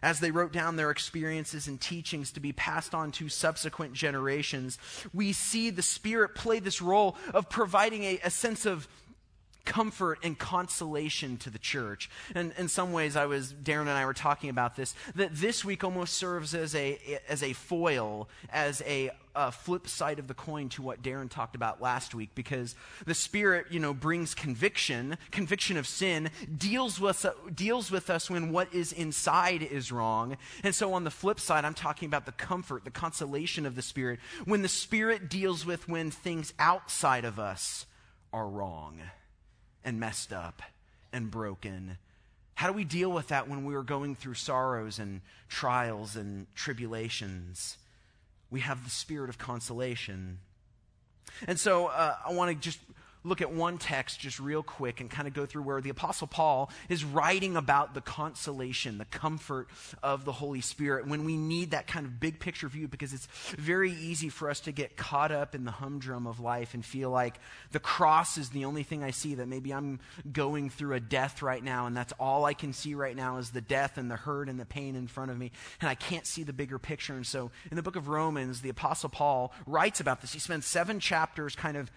As 0.03 0.21
they 0.21 0.31
wrote 0.31 0.53
down 0.53 0.77
their 0.77 0.91
experiences 0.91 1.67
and 1.67 1.81
teachings 1.81 2.33
to 2.33 2.41
be 2.41 2.53
passed 2.53 2.95
on 2.95 3.11
to 3.13 3.31
subsequent 3.31 3.95
generations, 3.95 4.79
we 5.15 5.33
see 5.33 5.71
the 5.71 5.83
Spirit 5.83 6.35
play 6.35 6.59
this 6.59 6.83
role 6.83 7.17
of 7.33 7.49
providing 7.49 8.05
a, 8.05 8.21
a 8.23 8.31
sense 8.31 8.67
of 8.67 8.87
comfort 9.65 10.19
and 10.23 10.39
consolation 10.39 11.37
to 11.39 11.51
the 11.51 11.59
church. 11.59 12.11
And 12.35 12.53
in 12.59 12.69
some 12.69 12.93
ways, 12.93 13.17
I 13.17 13.27
was, 13.27 13.53
Darren 13.53 13.83
and 13.83 13.91
I 13.91 14.05
were 14.05 14.15
talking 14.15 14.51
about 14.51 14.77
this, 14.77 14.95
that 15.15 15.35
this 15.35 15.65
week 15.65 15.85
almost 15.85 16.15
serves 16.15 16.55
as 16.55 16.75
a, 16.75 16.99
as 17.29 17.43
a 17.43 17.53
foil, 17.53 18.29
as 18.51 18.83
a 18.87 19.11
uh, 19.35 19.51
flip 19.51 19.89
side 19.89 20.19
of 20.19 20.29
the 20.29 20.35
coin 20.35 20.69
to 20.71 20.83
what 20.83 21.03
Darren 21.03 21.31
talked 21.31 21.55
about 21.55 21.83
last 21.83 22.15
week 22.15 22.31
because 22.35 22.75
the 23.07 23.15
Spirit, 23.15 23.67
you 23.71 23.81
know, 23.81 23.95
brings 23.95 24.35
conviction, 24.35 25.17
conviction 25.31 25.77
of 25.77 25.87
sin, 25.87 26.31
deals 26.57 27.01
with, 27.01 27.25
uh, 27.25 27.33
deals 27.55 27.91
with 27.91 28.11
us 28.11 28.31
when 28.31 28.53
what 28.53 28.73
is 28.73 28.93
inside 28.93 29.63
is 29.63 29.91
wrong. 29.91 30.37
And 30.63 30.75
so 30.75 30.93
on 30.95 31.05
the 31.05 31.11
flip 31.11 31.41
side, 31.41 31.65
I'm 31.65 31.75
talking 31.75 32.07
about 32.07 32.27
the 32.27 32.33
comfort, 32.33 32.85
the 32.85 32.91
consolation 32.91 33.67
of 33.67 33.75
the 33.75 33.83
Spirit 33.83 34.21
when 34.45 34.63
the 34.63 34.69
Spirit 34.69 35.29
deals 35.29 35.67
with 35.67 35.89
when 35.89 36.11
things 36.11 36.53
outside 36.59 37.25
of 37.25 37.39
us 37.39 37.87
are 38.33 38.49
wrong 38.49 39.01
and 39.85 40.01
messed 40.01 40.33
up 40.33 40.63
and 41.13 41.31
broken 41.31 41.99
how 42.55 42.69
do 42.69 42.73
we 42.73 42.85
deal 42.85 43.11
with 43.11 43.29
that 43.29 43.49
when 43.49 43.65
we 43.65 43.75
are 43.75 43.83
going 43.83 44.15
through 44.15 44.35
sorrows 44.35 44.99
and 44.99 45.21
trials 45.49 46.17
and 46.17 46.47
tribulations? 46.55 47.77
We 48.55 48.61
have 48.61 48.85
the 48.85 48.91
spirit 48.91 49.31
of 49.31 49.37
consolation. 49.37 50.39
And 51.49 51.59
so 51.59 51.87
uh, 51.87 52.15
I 52.25 52.33
want 52.35 52.53
to 52.53 52.55
just 52.55 52.79
look 53.25 53.41
at 53.41 53.51
one 53.51 53.79
text 53.79 54.21
just 54.21 54.39
real 54.39 54.63
quick 54.63 55.01
and 55.01 55.11
kind 55.11 55.27
of 55.27 55.35
go 55.35 55.47
through 55.47 55.63
where 55.63 55.81
the 55.81 55.91
Apostle 55.91 56.27
Paul 56.27 56.71
is 56.89 57.05
writing 57.05 57.57
about 57.57 57.95
the 57.95 58.01
consolation, 58.03 58.99
the 58.99 59.07
comfort 59.07 59.69
of 60.03 60.25
the 60.25 60.33
Holy 60.33 60.61
Spirit 60.61 61.07
when 61.07 61.25
we 61.25 61.37
need 61.37 61.71
that 61.71 61.87
kind 61.87 62.05
of 62.05 62.21
big 62.21 62.39
picture 62.39 62.69
view 62.69 62.87
because 62.87 63.13
it's 63.13 63.27
very 63.57 63.93
easy 63.93 64.29
for 64.29 64.51
us 64.51 64.61
to 64.61 64.73
get 64.73 64.97
caught 64.97 65.33
up 65.33 65.55
in 65.55 65.65
the 65.65 65.71
humdrum 65.71 66.27
of 66.27 66.39
life 66.39 66.75
and 66.75 66.85
feel 66.85 67.11
like 67.11 67.39
the 67.73 67.81
cross 67.81 68.37
is 68.37 68.51
the 68.51 68.67
only 68.67 68.83
thing 68.83 69.03
I 69.03 69.11
see, 69.11 69.35
that 69.37 69.49
maybe 69.49 69.73
I'm 69.73 70.01
going 70.31 70.69
through 70.69 70.95
a 70.95 71.01
death 71.01 71.41
right 71.43 71.65
now 71.65 71.87
and 71.87 71.97
that's 71.97 72.13
all 72.21 72.45
I 72.45 72.53
can 72.53 72.73
see 72.73 72.95
right 72.95 73.17
now 73.17 73.39
is 73.39 73.51
the 73.51 73.61
death 73.61 73.97
and 73.97 74.11
the 74.11 74.17
hurt 74.17 74.49
and 74.49 74.61
the 74.61 74.67
pain 74.67 74.95
in 74.97 75.07
front 75.07 75.31
of 75.31 75.39
me 75.39 75.51
and 75.81 75.89
I 75.89 75.95
can't 75.95 76.27
see 76.27 76.43
the 76.43 76.53
bigger 76.53 76.79
picture. 76.79 77.15
And 77.15 77.27
so 77.27 77.51
in 77.71 77.77
the 77.77 77.83
book 77.83 77.97
of 77.97 78.09
Romans, 78.09 78.61
the 78.61 78.69
Apostle 78.69 79.09
Paul 79.09 79.53
writes 79.67 80.01
about 80.01 80.21
this. 80.21 80.35
He 80.35 80.39
spends 80.39 80.67
seven 80.67 81.01
chapters 81.01 81.57
kind 81.57 81.77
of 81.77 81.91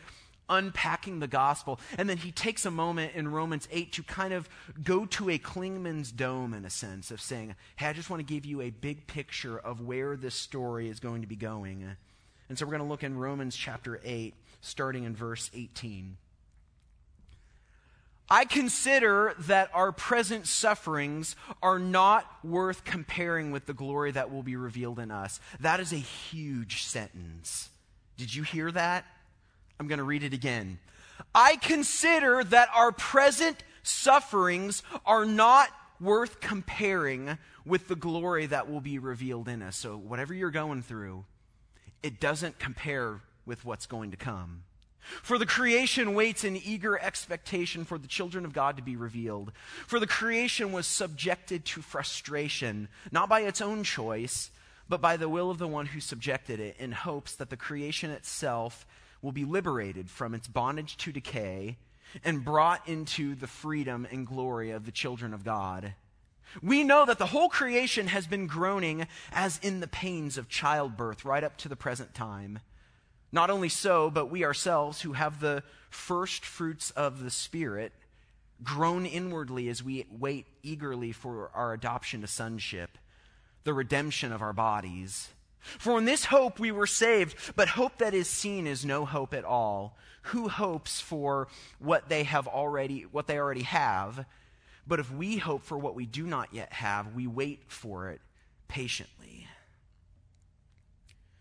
unpacking 0.49 1.19
the 1.19 1.27
gospel. 1.27 1.79
And 1.97 2.09
then 2.09 2.17
he 2.17 2.31
takes 2.31 2.65
a 2.65 2.71
moment 2.71 3.13
in 3.15 3.27
Romans 3.29 3.67
8 3.71 3.91
to 3.93 4.03
kind 4.03 4.33
of 4.33 4.49
go 4.83 5.05
to 5.05 5.29
a 5.29 5.37
Clingmans 5.37 6.15
dome, 6.15 6.53
in 6.53 6.65
a 6.65 6.69
sense, 6.69 7.11
of 7.11 7.21
saying, 7.21 7.55
Hey, 7.75 7.87
I 7.87 7.93
just 7.93 8.09
want 8.09 8.25
to 8.25 8.33
give 8.33 8.45
you 8.45 8.61
a 8.61 8.69
big 8.69 9.07
picture 9.07 9.57
of 9.57 9.81
where 9.81 10.15
this 10.15 10.35
story 10.35 10.89
is 10.89 10.99
going 10.99 11.21
to 11.21 11.27
be 11.27 11.35
going. 11.35 11.95
And 12.49 12.57
so 12.57 12.65
we're 12.65 12.71
going 12.71 12.83
to 12.83 12.87
look 12.87 13.03
in 13.03 13.17
Romans 13.17 13.55
chapter 13.55 13.99
8, 14.03 14.33
starting 14.61 15.03
in 15.03 15.15
verse 15.15 15.51
18. 15.53 16.17
I 18.29 18.43
consider 18.43 19.35
that 19.39 19.69
our 19.73 19.93
present 19.93 20.47
sufferings 20.47 21.37
are 21.63 21.79
not 21.79 22.25
worth 22.43 22.83
comparing 22.83 23.51
with 23.51 23.65
the 23.65 23.73
glory 23.73 24.11
that 24.11 24.31
will 24.31 24.43
be 24.43 24.57
revealed 24.57 24.99
in 24.99 25.11
us. 25.11 25.39
That 25.61 25.79
is 25.79 25.93
a 25.93 25.97
huge 25.97 26.83
sentence. 26.83 27.69
Did 28.17 28.35
you 28.35 28.43
hear 28.43 28.69
that? 28.71 29.05
I'm 29.79 29.87
going 29.87 29.99
to 29.99 30.03
read 30.03 30.23
it 30.23 30.33
again. 30.33 30.79
I 31.33 31.55
consider 31.57 32.43
that 32.43 32.69
our 32.73 32.91
present 32.91 33.63
sufferings 33.83 34.83
are 35.05 35.25
not 35.25 35.69
worth 35.99 36.39
comparing 36.39 37.37
with 37.65 37.87
the 37.87 37.95
glory 37.95 38.45
that 38.47 38.69
will 38.69 38.81
be 38.81 38.99
revealed 38.99 39.47
in 39.47 39.61
us. 39.61 39.75
So, 39.75 39.97
whatever 39.97 40.33
you're 40.33 40.51
going 40.51 40.81
through, 40.81 41.25
it 42.03 42.19
doesn't 42.19 42.59
compare 42.59 43.21
with 43.45 43.65
what's 43.65 43.85
going 43.85 44.11
to 44.11 44.17
come. 44.17 44.63
For 44.99 45.37
the 45.37 45.45
creation 45.45 46.13
waits 46.13 46.43
in 46.43 46.57
eager 46.57 46.99
expectation 46.99 47.85
for 47.85 47.97
the 47.97 48.07
children 48.07 48.43
of 48.45 48.53
God 48.53 48.75
to 48.75 48.83
be 48.83 48.97
revealed. 48.97 49.53
For 49.85 49.99
the 49.99 50.07
creation 50.07 50.73
was 50.73 50.85
subjected 50.85 51.63
to 51.65 51.81
frustration, 51.81 52.89
not 53.11 53.29
by 53.29 53.41
its 53.41 53.61
own 53.61 53.83
choice, 53.83 54.51
but 54.89 55.01
by 55.01 55.15
the 55.15 55.29
will 55.29 55.49
of 55.49 55.59
the 55.59 55.67
one 55.67 55.87
who 55.87 56.01
subjected 56.01 56.59
it, 56.59 56.75
in 56.77 56.91
hopes 56.91 57.35
that 57.35 57.49
the 57.49 57.57
creation 57.57 58.11
itself 58.11 58.85
will 59.21 59.31
be 59.31 59.45
liberated 59.45 60.09
from 60.09 60.33
its 60.33 60.47
bondage 60.47 60.97
to 60.97 61.11
decay 61.11 61.77
and 62.23 62.45
brought 62.45 62.87
into 62.87 63.35
the 63.35 63.47
freedom 63.47 64.07
and 64.11 64.25
glory 64.25 64.71
of 64.71 64.85
the 64.85 64.91
children 64.91 65.33
of 65.33 65.43
God. 65.43 65.93
We 66.61 66.83
know 66.83 67.05
that 67.05 67.19
the 67.19 67.27
whole 67.27 67.49
creation 67.49 68.07
has 68.07 68.25
been 68.25 68.47
groaning 68.47 69.07
as 69.31 69.59
in 69.61 69.79
the 69.79 69.87
pains 69.87 70.37
of 70.37 70.47
childbirth 70.47 71.25
right 71.25 71.43
up 71.43 71.57
to 71.57 71.69
the 71.69 71.75
present 71.75 72.13
time. 72.13 72.59
Not 73.31 73.49
only 73.49 73.69
so, 73.69 74.09
but 74.09 74.27
we 74.27 74.45
ourselves 74.45 75.01
who 75.01 75.13
have 75.13 75.39
the 75.39 75.63
first 75.89 76.45
fruits 76.45 76.91
of 76.91 77.23
the 77.23 77.29
Spirit 77.29 77.91
groan 78.63 79.05
inwardly 79.05 79.67
as 79.69 79.83
we 79.83 80.05
wait 80.09 80.47
eagerly 80.63 81.11
for 81.11 81.51
our 81.53 81.73
adoption 81.73 82.21
to 82.21 82.27
sonship, 82.27 82.97
the 83.65 83.73
redemption 83.73 84.31
of 84.31 84.41
our 84.41 84.53
bodies. 84.53 85.29
For 85.79 85.97
in 85.97 86.05
this 86.05 86.25
hope 86.25 86.59
we 86.59 86.71
were 86.71 86.87
saved, 86.87 87.35
but 87.55 87.69
hope 87.69 87.97
that 87.99 88.13
is 88.13 88.29
seen 88.29 88.67
is 88.67 88.85
no 88.85 89.05
hope 89.05 89.33
at 89.33 89.45
all. 89.45 89.97
Who 90.23 90.49
hopes 90.49 90.99
for 90.99 91.47
what 91.79 92.09
they 92.09 92.23
have 92.23 92.47
already 92.47 93.01
what 93.03 93.27
they 93.27 93.37
already 93.37 93.63
have? 93.63 94.25
But 94.87 94.99
if 94.99 95.11
we 95.11 95.37
hope 95.37 95.63
for 95.63 95.77
what 95.77 95.95
we 95.95 96.05
do 96.05 96.25
not 96.25 96.53
yet 96.53 96.71
have, 96.73 97.13
we 97.13 97.27
wait 97.27 97.63
for 97.67 98.09
it 98.09 98.21
patiently. 98.67 99.47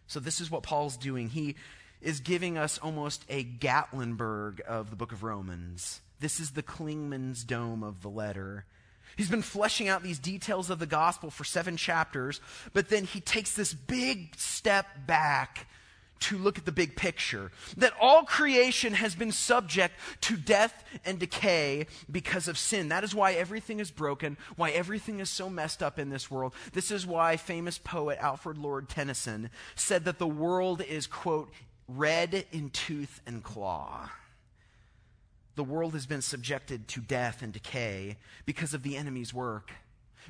So 0.08 0.20
this 0.20 0.40
is 0.40 0.50
what 0.50 0.62
Paul's 0.62 0.96
doing. 0.96 1.28
He 1.28 1.56
is 2.00 2.20
giving 2.20 2.58
us 2.58 2.78
almost 2.78 3.24
a 3.28 3.44
Gatlinburg 3.44 4.60
of 4.60 4.90
the 4.90 4.96
book 4.96 5.12
of 5.12 5.22
Romans. 5.22 6.00
This 6.20 6.40
is 6.40 6.52
the 6.52 6.62
Clingmans 6.62 7.46
dome 7.46 7.82
of 7.82 8.02
the 8.02 8.10
letter. 8.10 8.64
He's 9.16 9.30
been 9.30 9.42
fleshing 9.42 9.88
out 9.88 10.02
these 10.02 10.18
details 10.18 10.70
of 10.70 10.78
the 10.78 10.86
gospel 10.86 11.30
for 11.30 11.44
seven 11.44 11.76
chapters, 11.76 12.40
but 12.72 12.88
then 12.88 13.04
he 13.04 13.20
takes 13.20 13.54
this 13.54 13.72
big 13.72 14.34
step 14.36 14.86
back 15.06 15.66
to 16.18 16.38
look 16.38 16.58
at 16.58 16.64
the 16.64 16.72
big 16.72 16.96
picture 16.96 17.50
that 17.76 17.92
all 18.00 18.22
creation 18.22 18.94
has 18.94 19.14
been 19.14 19.32
subject 19.32 19.94
to 20.22 20.36
death 20.36 20.84
and 21.04 21.18
decay 21.18 21.86
because 22.10 22.48
of 22.48 22.58
sin. 22.58 22.88
That 22.88 23.04
is 23.04 23.14
why 23.14 23.32
everything 23.32 23.80
is 23.80 23.90
broken, 23.90 24.36
why 24.56 24.70
everything 24.70 25.20
is 25.20 25.30
so 25.30 25.50
messed 25.50 25.82
up 25.82 25.98
in 25.98 26.10
this 26.10 26.30
world. 26.30 26.54
This 26.72 26.90
is 26.90 27.06
why 27.06 27.36
famous 27.36 27.78
poet 27.78 28.18
Alfred 28.20 28.58
Lord 28.58 28.88
Tennyson 28.88 29.50
said 29.74 30.04
that 30.04 30.18
the 30.18 30.26
world 30.26 30.80
is, 30.80 31.06
quote, 31.06 31.50
red 31.88 32.46
in 32.50 32.70
tooth 32.70 33.20
and 33.26 33.42
claw 33.42 34.10
the 35.56 35.64
world 35.64 35.94
has 35.94 36.06
been 36.06 36.22
subjected 36.22 36.86
to 36.88 37.00
death 37.00 37.42
and 37.42 37.52
decay 37.52 38.16
because 38.44 38.74
of 38.74 38.82
the 38.82 38.96
enemy's 38.96 39.34
work, 39.34 39.72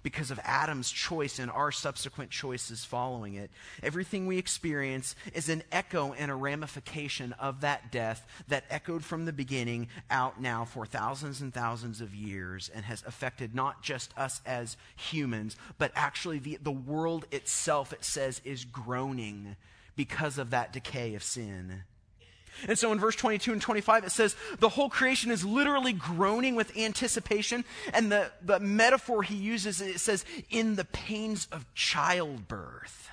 because 0.02 0.30
of 0.30 0.38
Adam's 0.44 0.90
choice 0.90 1.38
and 1.38 1.50
our 1.50 1.72
subsequent 1.72 2.30
choices 2.30 2.84
following 2.84 3.34
it. 3.34 3.50
Everything 3.82 4.26
we 4.26 4.38
experience 4.38 5.16
is 5.34 5.48
an 5.48 5.62
echo 5.72 6.12
and 6.12 6.30
a 6.30 6.34
ramification 6.34 7.32
of 7.34 7.60
that 7.62 7.90
death 7.90 8.26
that 8.48 8.64
echoed 8.70 9.04
from 9.04 9.24
the 9.24 9.32
beginning 9.32 9.88
out 10.10 10.40
now 10.40 10.64
for 10.64 10.86
thousands 10.86 11.40
and 11.40 11.52
thousands 11.52 12.00
of 12.00 12.14
years 12.14 12.70
and 12.74 12.84
has 12.84 13.02
affected 13.06 13.54
not 13.54 13.82
just 13.82 14.16
us 14.16 14.40
as 14.46 14.76
humans, 14.94 15.56
but 15.78 15.92
actually 15.94 16.38
the, 16.38 16.58
the 16.62 16.70
world 16.70 17.26
itself, 17.32 17.92
it 17.92 18.04
says, 18.04 18.40
is 18.44 18.64
groaning 18.64 19.56
because 19.96 20.38
of 20.38 20.50
that 20.50 20.72
decay 20.72 21.14
of 21.14 21.22
sin. 21.22 21.82
And 22.68 22.78
so 22.78 22.92
in 22.92 22.98
verse 22.98 23.16
22 23.16 23.52
and 23.52 23.62
25, 23.62 24.04
it 24.04 24.12
says 24.12 24.36
the 24.58 24.68
whole 24.68 24.88
creation 24.88 25.30
is 25.30 25.44
literally 25.44 25.92
groaning 25.92 26.54
with 26.54 26.76
anticipation. 26.76 27.64
And 27.92 28.10
the, 28.10 28.30
the 28.42 28.60
metaphor 28.60 29.22
he 29.22 29.36
uses, 29.36 29.80
it 29.80 30.00
says, 30.00 30.24
in 30.50 30.76
the 30.76 30.84
pains 30.84 31.48
of 31.52 31.66
childbirth. 31.74 33.10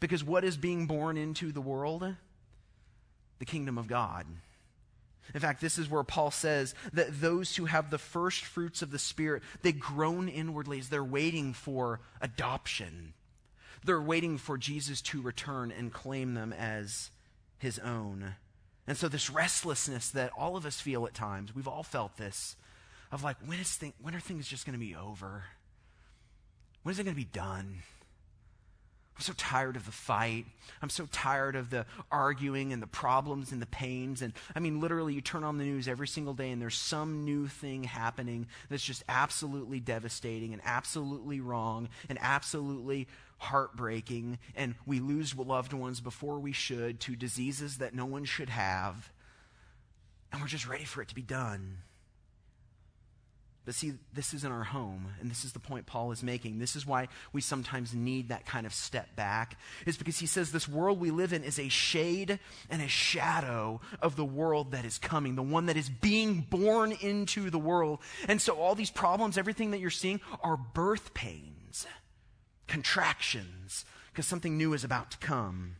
Because 0.00 0.24
what 0.24 0.44
is 0.44 0.56
being 0.56 0.86
born 0.86 1.16
into 1.16 1.52
the 1.52 1.60
world? 1.60 2.16
The 3.38 3.44
kingdom 3.44 3.78
of 3.78 3.86
God. 3.86 4.26
In 5.34 5.40
fact, 5.40 5.60
this 5.60 5.78
is 5.78 5.88
where 5.88 6.02
Paul 6.02 6.30
says 6.30 6.74
that 6.92 7.20
those 7.20 7.56
who 7.56 7.66
have 7.66 7.90
the 7.90 7.98
first 7.98 8.44
fruits 8.44 8.82
of 8.82 8.90
the 8.90 8.98
Spirit, 8.98 9.42
they 9.62 9.72
groan 9.72 10.28
inwardly 10.28 10.78
as 10.78 10.88
they're 10.88 11.04
waiting 11.04 11.52
for 11.52 12.00
adoption. 12.20 13.14
They're 13.84 14.02
waiting 14.02 14.38
for 14.38 14.58
Jesus 14.58 15.00
to 15.02 15.22
return 15.22 15.72
and 15.72 15.92
claim 15.92 16.34
them 16.34 16.52
as 16.52 17.10
his 17.62 17.78
own. 17.78 18.34
And 18.88 18.96
so, 18.96 19.06
this 19.06 19.30
restlessness 19.30 20.10
that 20.10 20.32
all 20.36 20.56
of 20.56 20.66
us 20.66 20.80
feel 20.80 21.06
at 21.06 21.14
times, 21.14 21.54
we've 21.54 21.68
all 21.68 21.84
felt 21.84 22.16
this 22.16 22.56
of 23.12 23.22
like, 23.22 23.36
when, 23.46 23.60
is 23.60 23.72
thing, 23.76 23.92
when 24.02 24.16
are 24.16 24.20
things 24.20 24.48
just 24.48 24.66
going 24.66 24.78
to 24.78 24.84
be 24.84 24.96
over? 24.96 25.44
When 26.82 26.92
is 26.92 26.98
it 26.98 27.04
going 27.04 27.14
to 27.14 27.20
be 27.20 27.24
done? 27.32 27.82
I'm 29.14 29.22
so 29.22 29.34
tired 29.36 29.76
of 29.76 29.86
the 29.86 29.92
fight. 29.92 30.46
I'm 30.80 30.90
so 30.90 31.06
tired 31.12 31.54
of 31.54 31.70
the 31.70 31.86
arguing 32.10 32.72
and 32.72 32.82
the 32.82 32.88
problems 32.88 33.52
and 33.52 33.62
the 33.62 33.66
pains. 33.66 34.22
And 34.22 34.32
I 34.56 34.58
mean, 34.58 34.80
literally, 34.80 35.14
you 35.14 35.20
turn 35.20 35.44
on 35.44 35.58
the 35.58 35.64
news 35.64 35.86
every 35.86 36.08
single 36.08 36.34
day 36.34 36.50
and 36.50 36.60
there's 36.60 36.76
some 36.76 37.24
new 37.24 37.46
thing 37.46 37.84
happening 37.84 38.48
that's 38.68 38.82
just 38.82 39.04
absolutely 39.08 39.78
devastating 39.78 40.52
and 40.52 40.62
absolutely 40.64 41.40
wrong 41.40 41.88
and 42.08 42.18
absolutely 42.20 43.06
heartbreaking. 43.42 44.38
And 44.54 44.76
we 44.86 45.00
lose 45.00 45.36
loved 45.36 45.72
ones 45.72 46.00
before 46.00 46.38
we 46.38 46.52
should 46.52 47.00
to 47.00 47.16
diseases 47.16 47.78
that 47.78 47.94
no 47.94 48.06
one 48.06 48.24
should 48.24 48.48
have. 48.48 49.10
And 50.32 50.40
we're 50.40 50.48
just 50.48 50.68
ready 50.68 50.84
for 50.84 51.02
it 51.02 51.08
to 51.08 51.14
be 51.14 51.22
done. 51.22 51.78
But 53.64 53.76
see, 53.76 53.92
this 54.12 54.34
isn't 54.34 54.50
our 54.50 54.64
home, 54.64 55.12
and 55.20 55.30
this 55.30 55.44
is 55.44 55.52
the 55.52 55.60
point 55.60 55.86
Paul 55.86 56.10
is 56.10 56.20
making. 56.20 56.58
This 56.58 56.74
is 56.74 56.84
why 56.84 57.06
we 57.32 57.40
sometimes 57.40 57.94
need 57.94 58.30
that 58.30 58.44
kind 58.44 58.66
of 58.66 58.74
step 58.74 59.14
back, 59.14 59.56
is 59.86 59.96
because 59.96 60.18
he 60.18 60.26
says 60.26 60.50
this 60.50 60.68
world 60.68 60.98
we 60.98 61.12
live 61.12 61.32
in 61.32 61.44
is 61.44 61.60
a 61.60 61.68
shade 61.68 62.40
and 62.70 62.82
a 62.82 62.88
shadow 62.88 63.80
of 64.00 64.16
the 64.16 64.24
world 64.24 64.72
that 64.72 64.84
is 64.84 64.98
coming, 64.98 65.36
the 65.36 65.44
one 65.44 65.66
that 65.66 65.76
is 65.76 65.88
being 65.88 66.40
born 66.50 66.90
into 66.90 67.50
the 67.50 67.58
world. 67.58 68.00
And 68.26 68.42
so 68.42 68.56
all 68.56 68.74
these 68.74 68.90
problems, 68.90 69.38
everything 69.38 69.70
that 69.70 69.78
you're 69.78 69.90
seeing, 69.90 70.20
are 70.42 70.56
birth 70.56 71.14
pains, 71.14 71.86
contractions, 72.66 73.84
because 74.10 74.26
something 74.26 74.56
new 74.56 74.72
is 74.72 74.84
about 74.84 75.10
to 75.12 75.18
come. 75.18 75.76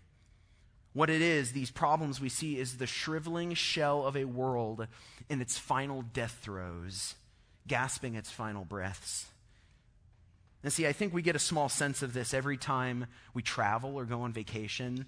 What 0.92 1.10
it 1.10 1.22
is, 1.22 1.52
these 1.52 1.70
problems 1.70 2.20
we 2.20 2.28
see, 2.28 2.58
is 2.58 2.76
the 2.76 2.86
shriveling 2.86 3.54
shell 3.54 4.06
of 4.06 4.16
a 4.16 4.24
world 4.24 4.86
in 5.28 5.40
its 5.40 5.56
final 5.58 6.02
death 6.02 6.38
throes 6.42 7.14
gasping 7.66 8.14
its 8.14 8.30
final 8.30 8.64
breaths. 8.64 9.26
And 10.62 10.72
see, 10.72 10.86
I 10.86 10.92
think 10.92 11.12
we 11.12 11.22
get 11.22 11.36
a 11.36 11.40
small 11.40 11.68
sense 11.68 12.02
of 12.02 12.12
this 12.12 12.34
every 12.34 12.56
time 12.56 13.06
we 13.34 13.42
travel 13.42 13.96
or 13.96 14.04
go 14.04 14.22
on 14.22 14.32
vacation 14.32 15.06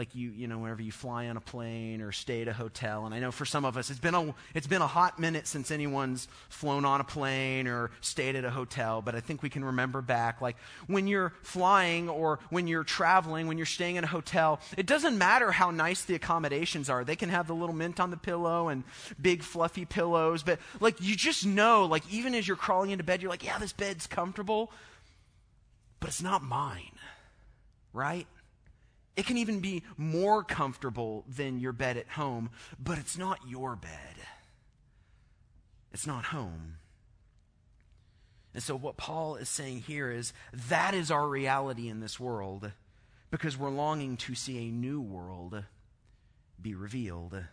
like 0.00 0.14
you 0.14 0.30
you 0.30 0.46
know 0.46 0.58
whenever 0.58 0.80
you 0.80 0.90
fly 0.90 1.28
on 1.28 1.36
a 1.36 1.42
plane 1.42 2.00
or 2.00 2.10
stay 2.10 2.40
at 2.40 2.48
a 2.48 2.54
hotel. 2.54 3.04
And 3.04 3.14
i 3.14 3.18
know 3.18 3.30
for 3.30 3.44
some 3.44 3.66
of 3.66 3.76
us 3.76 3.90
it's 3.90 4.00
been 4.00 4.14
a 4.14 4.34
it's 4.54 4.66
been 4.66 4.80
a 4.80 4.86
hot 4.86 5.18
minute 5.18 5.46
since 5.46 5.70
anyone's 5.70 6.26
flown 6.48 6.86
on 6.86 7.02
a 7.02 7.04
plane 7.04 7.66
or 7.66 7.90
stayed 8.00 8.34
at 8.34 8.46
a 8.46 8.50
hotel. 8.50 9.02
But 9.02 9.14
i 9.14 9.20
think 9.20 9.42
we 9.42 9.50
can 9.50 9.62
remember 9.62 10.00
back 10.00 10.40
like 10.40 10.56
when 10.86 11.06
you're 11.06 11.34
flying 11.42 12.08
or 12.08 12.38
when 12.48 12.66
you're 12.66 12.82
traveling 12.82 13.46
when 13.46 13.58
you're 13.58 13.66
staying 13.66 13.96
in 13.96 14.04
a 14.04 14.06
hotel 14.06 14.58
it 14.78 14.86
doesn't 14.86 15.18
matter 15.18 15.52
how 15.52 15.70
nice 15.70 16.02
the 16.04 16.14
accommodations 16.14 16.88
are. 16.88 17.04
They 17.04 17.16
can 17.16 17.28
have 17.28 17.46
the 17.46 17.54
little 17.54 17.74
mint 17.74 18.00
on 18.00 18.10
the 18.10 18.16
pillow 18.16 18.68
and 18.68 18.84
big 19.20 19.42
fluffy 19.42 19.84
pillows. 19.84 20.42
But 20.42 20.60
like 20.80 20.98
you 21.02 21.14
just 21.14 21.44
know 21.44 21.84
like 21.84 22.10
even 22.10 22.34
as 22.34 22.48
you're 22.48 22.56
crawling 22.56 22.88
into 22.88 23.04
bed 23.04 23.20
you're 23.20 23.30
like 23.30 23.44
yeah 23.44 23.58
this 23.58 23.74
bed's 23.74 24.06
comfortable. 24.06 24.72
But 26.00 26.08
it's 26.08 26.22
not 26.22 26.42
mine 26.42 26.96
right 27.92 28.26
it 29.16 29.26
can 29.26 29.36
even 29.36 29.60
be 29.60 29.82
more 29.96 30.42
comfortable 30.42 31.24
than 31.28 31.60
your 31.60 31.72
bed 31.72 31.96
at 31.96 32.08
home, 32.10 32.50
but 32.82 32.98
it's 32.98 33.18
not 33.18 33.40
your 33.46 33.76
bed. 33.76 34.16
It's 35.92 36.06
not 36.06 36.26
home. 36.26 36.76
And 38.54 38.62
so, 38.62 38.76
what 38.76 38.96
Paul 38.96 39.36
is 39.36 39.48
saying 39.48 39.82
here 39.82 40.10
is 40.10 40.32
that 40.68 40.94
is 40.94 41.10
our 41.10 41.28
reality 41.28 41.88
in 41.88 42.00
this 42.00 42.18
world 42.18 42.72
because 43.30 43.56
we're 43.56 43.70
longing 43.70 44.16
to 44.18 44.34
see 44.34 44.58
a 44.58 44.72
new 44.72 45.00
world 45.00 45.64
be 46.60 46.74
revealed. 46.74 47.44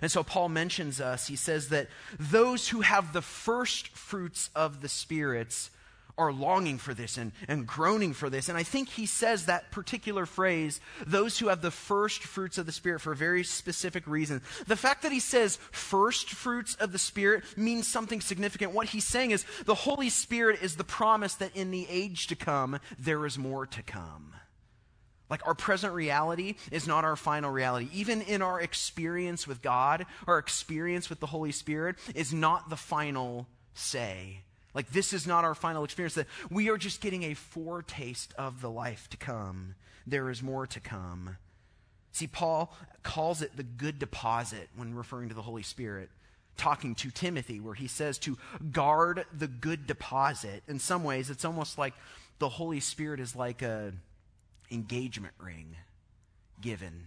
And 0.00 0.10
so, 0.10 0.22
Paul 0.22 0.48
mentions 0.48 1.00
us. 1.00 1.26
He 1.26 1.36
says 1.36 1.68
that 1.68 1.88
those 2.18 2.68
who 2.68 2.80
have 2.80 3.12
the 3.12 3.22
first 3.22 3.88
fruits 3.88 4.50
of 4.54 4.80
the 4.80 4.88
spirits 4.88 5.70
are 6.18 6.32
longing 6.32 6.78
for 6.78 6.94
this 6.94 7.18
and, 7.18 7.32
and 7.46 7.66
groaning 7.66 8.14
for 8.14 8.30
this. 8.30 8.48
And 8.48 8.56
I 8.56 8.62
think 8.62 8.88
he 8.88 9.06
says 9.06 9.46
that 9.46 9.70
particular 9.70 10.26
phrase, 10.26 10.80
those 11.06 11.38
who 11.38 11.48
have 11.48 11.62
the 11.62 11.70
first 11.70 12.22
fruits 12.22 12.58
of 12.58 12.66
the 12.66 12.72
Spirit, 12.72 13.00
for 13.00 13.12
a 13.12 13.16
very 13.16 13.44
specific 13.44 14.06
reason. 14.06 14.40
The 14.66 14.76
fact 14.76 15.02
that 15.02 15.12
he 15.12 15.20
says 15.20 15.58
first 15.72 16.30
fruits 16.30 16.74
of 16.76 16.92
the 16.92 16.98
Spirit 16.98 17.44
means 17.56 17.86
something 17.86 18.20
significant. 18.20 18.72
What 18.72 18.88
he's 18.88 19.04
saying 19.04 19.32
is 19.32 19.44
the 19.64 19.74
Holy 19.74 20.08
Spirit 20.08 20.62
is 20.62 20.76
the 20.76 20.84
promise 20.84 21.34
that 21.34 21.54
in 21.54 21.70
the 21.70 21.86
age 21.90 22.28
to 22.28 22.36
come, 22.36 22.80
there 22.98 23.26
is 23.26 23.38
more 23.38 23.66
to 23.66 23.82
come. 23.82 24.32
Like 25.28 25.46
our 25.46 25.54
present 25.54 25.92
reality 25.92 26.54
is 26.70 26.86
not 26.86 27.04
our 27.04 27.16
final 27.16 27.50
reality. 27.50 27.88
Even 27.92 28.22
in 28.22 28.42
our 28.42 28.60
experience 28.60 29.46
with 29.46 29.60
God, 29.60 30.06
our 30.26 30.38
experience 30.38 31.10
with 31.10 31.20
the 31.20 31.26
Holy 31.26 31.52
Spirit 31.52 31.96
is 32.14 32.32
not 32.32 32.70
the 32.70 32.76
final 32.76 33.48
say. 33.74 34.42
Like, 34.76 34.90
this 34.90 35.14
is 35.14 35.26
not 35.26 35.42
our 35.42 35.54
final 35.54 35.84
experience, 35.84 36.16
that 36.16 36.26
we 36.50 36.68
are 36.68 36.76
just 36.76 37.00
getting 37.00 37.22
a 37.22 37.32
foretaste 37.32 38.34
of 38.36 38.60
the 38.60 38.70
life 38.70 39.08
to 39.08 39.16
come. 39.16 39.74
There 40.06 40.28
is 40.28 40.42
more 40.42 40.66
to 40.66 40.80
come. 40.80 41.38
See, 42.12 42.26
Paul 42.26 42.76
calls 43.02 43.40
it 43.40 43.56
the 43.56 43.62
good 43.62 43.98
deposit 43.98 44.68
when 44.76 44.94
referring 44.94 45.30
to 45.30 45.34
the 45.34 45.40
Holy 45.40 45.62
Spirit, 45.62 46.10
talking 46.58 46.94
to 46.96 47.10
Timothy, 47.10 47.58
where 47.58 47.72
he 47.72 47.86
says 47.86 48.18
to 48.18 48.36
guard 48.70 49.24
the 49.32 49.48
good 49.48 49.86
deposit. 49.86 50.62
In 50.68 50.78
some 50.78 51.04
ways, 51.04 51.30
it's 51.30 51.46
almost 51.46 51.78
like 51.78 51.94
the 52.38 52.50
Holy 52.50 52.80
Spirit 52.80 53.18
is 53.18 53.34
like 53.34 53.62
a 53.62 53.94
engagement 54.70 55.34
ring 55.38 55.74
given. 56.60 57.04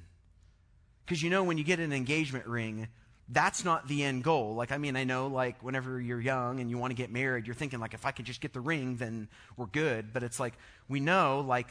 Because 1.05 1.21
you 1.21 1.29
know, 1.29 1.43
when 1.43 1.59
you 1.59 1.63
get 1.63 1.79
an 1.79 1.93
engagement 1.93 2.47
ring, 2.47 2.87
that's 3.31 3.63
not 3.63 3.87
the 3.87 4.03
end 4.03 4.23
goal. 4.23 4.55
Like, 4.55 4.71
I 4.71 4.77
mean, 4.77 4.95
I 4.95 5.03
know, 5.03 5.27
like, 5.27 5.61
whenever 5.63 6.01
you're 6.01 6.19
young 6.19 6.59
and 6.59 6.69
you 6.69 6.77
want 6.77 6.91
to 6.91 6.95
get 6.95 7.11
married, 7.11 7.45
you're 7.45 7.55
thinking, 7.55 7.79
like, 7.79 7.93
if 7.93 8.05
I 8.05 8.11
could 8.11 8.25
just 8.25 8.41
get 8.41 8.53
the 8.53 8.59
ring, 8.59 8.97
then 8.97 9.29
we're 9.55 9.67
good. 9.67 10.11
But 10.13 10.23
it's 10.23 10.39
like, 10.39 10.55
we 10.87 10.99
know, 10.99 11.41
like, 11.47 11.67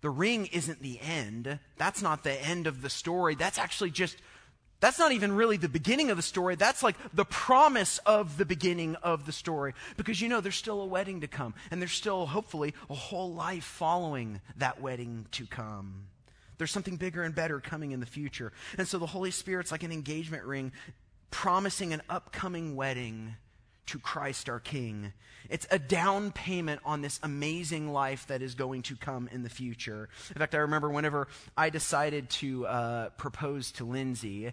the 0.00 0.10
ring 0.10 0.46
isn't 0.46 0.80
the 0.80 1.00
end. 1.00 1.58
That's 1.76 2.02
not 2.02 2.22
the 2.22 2.40
end 2.46 2.68
of 2.68 2.82
the 2.82 2.90
story. 2.90 3.34
That's 3.34 3.58
actually 3.58 3.90
just, 3.90 4.16
that's 4.78 4.98
not 4.98 5.10
even 5.10 5.32
really 5.32 5.56
the 5.56 5.68
beginning 5.68 6.10
of 6.10 6.16
the 6.16 6.22
story. 6.22 6.54
That's 6.54 6.82
like 6.82 6.96
the 7.12 7.24
promise 7.24 7.98
of 8.06 8.36
the 8.36 8.44
beginning 8.44 8.94
of 8.96 9.26
the 9.26 9.32
story. 9.32 9.74
Because 9.96 10.20
you 10.20 10.28
know, 10.28 10.40
there's 10.40 10.54
still 10.54 10.80
a 10.80 10.86
wedding 10.86 11.22
to 11.22 11.26
come, 11.26 11.54
and 11.70 11.80
there's 11.80 11.92
still, 11.92 12.26
hopefully, 12.26 12.74
a 12.88 12.94
whole 12.94 13.32
life 13.32 13.64
following 13.64 14.40
that 14.56 14.80
wedding 14.80 15.26
to 15.32 15.46
come. 15.46 16.06
There's 16.58 16.70
something 16.70 16.96
bigger 16.96 17.22
and 17.22 17.34
better 17.34 17.60
coming 17.60 17.92
in 17.92 18.00
the 18.00 18.06
future. 18.06 18.52
And 18.78 18.86
so 18.86 18.98
the 18.98 19.06
Holy 19.06 19.30
Spirit's 19.30 19.72
like 19.72 19.82
an 19.82 19.92
engagement 19.92 20.44
ring 20.44 20.72
promising 21.30 21.92
an 21.92 22.02
upcoming 22.08 22.76
wedding 22.76 23.36
to 23.86 23.98
Christ 23.98 24.48
our 24.48 24.58
King. 24.60 25.12
It's 25.48 25.66
a 25.70 25.78
down 25.78 26.32
payment 26.32 26.80
on 26.84 27.02
this 27.02 27.20
amazing 27.22 27.92
life 27.92 28.26
that 28.26 28.42
is 28.42 28.54
going 28.54 28.82
to 28.82 28.96
come 28.96 29.28
in 29.30 29.42
the 29.42 29.48
future. 29.48 30.08
In 30.30 30.38
fact, 30.38 30.54
I 30.54 30.58
remember 30.58 30.90
whenever 30.90 31.28
I 31.56 31.70
decided 31.70 32.28
to 32.30 32.66
uh, 32.66 33.08
propose 33.10 33.72
to 33.72 33.84
Lindsay, 33.84 34.28
you 34.28 34.52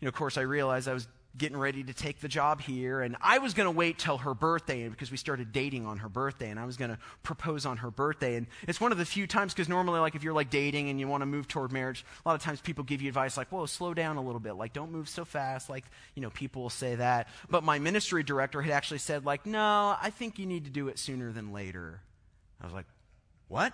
know, 0.00 0.08
of 0.08 0.14
course, 0.14 0.38
I 0.38 0.42
realized 0.42 0.88
I 0.88 0.94
was 0.94 1.06
getting 1.36 1.56
ready 1.56 1.84
to 1.84 1.94
take 1.94 2.20
the 2.20 2.28
job 2.28 2.60
here. 2.60 3.00
And 3.00 3.16
I 3.20 3.38
was 3.38 3.54
going 3.54 3.66
to 3.66 3.70
wait 3.70 3.98
till 3.98 4.18
her 4.18 4.34
birthday 4.34 4.88
because 4.88 5.10
we 5.10 5.16
started 5.16 5.52
dating 5.52 5.86
on 5.86 5.98
her 5.98 6.08
birthday 6.08 6.50
and 6.50 6.58
I 6.58 6.64
was 6.64 6.76
going 6.76 6.90
to 6.90 6.98
propose 7.22 7.66
on 7.66 7.78
her 7.78 7.90
birthday. 7.90 8.36
And 8.36 8.46
it's 8.66 8.80
one 8.80 8.92
of 8.92 8.98
the 8.98 9.04
few 9.04 9.26
times 9.26 9.54
because 9.54 9.68
normally, 9.68 10.00
like, 10.00 10.14
if 10.14 10.24
you're 10.24 10.34
like 10.34 10.50
dating 10.50 10.90
and 10.90 10.98
you 10.98 11.06
want 11.06 11.22
to 11.22 11.26
move 11.26 11.46
toward 11.46 11.72
marriage, 11.72 12.04
a 12.24 12.28
lot 12.28 12.34
of 12.34 12.42
times 12.42 12.60
people 12.60 12.84
give 12.84 13.00
you 13.00 13.08
advice 13.08 13.36
like, 13.36 13.48
whoa, 13.48 13.66
slow 13.66 13.94
down 13.94 14.16
a 14.16 14.22
little 14.22 14.40
bit. 14.40 14.54
Like, 14.54 14.72
don't 14.72 14.90
move 14.90 15.08
so 15.08 15.24
fast. 15.24 15.70
Like, 15.70 15.84
you 16.14 16.22
know, 16.22 16.30
people 16.30 16.62
will 16.62 16.70
say 16.70 16.96
that. 16.96 17.28
But 17.48 17.62
my 17.62 17.78
ministry 17.78 18.22
director 18.22 18.60
had 18.60 18.72
actually 18.72 18.98
said, 18.98 19.24
like, 19.24 19.46
no, 19.46 19.96
I 20.00 20.10
think 20.10 20.38
you 20.38 20.46
need 20.46 20.64
to 20.64 20.70
do 20.70 20.88
it 20.88 20.98
sooner 20.98 21.32
than 21.32 21.52
later. 21.52 22.00
I 22.60 22.64
was 22.66 22.74
like, 22.74 22.86
what? 23.48 23.72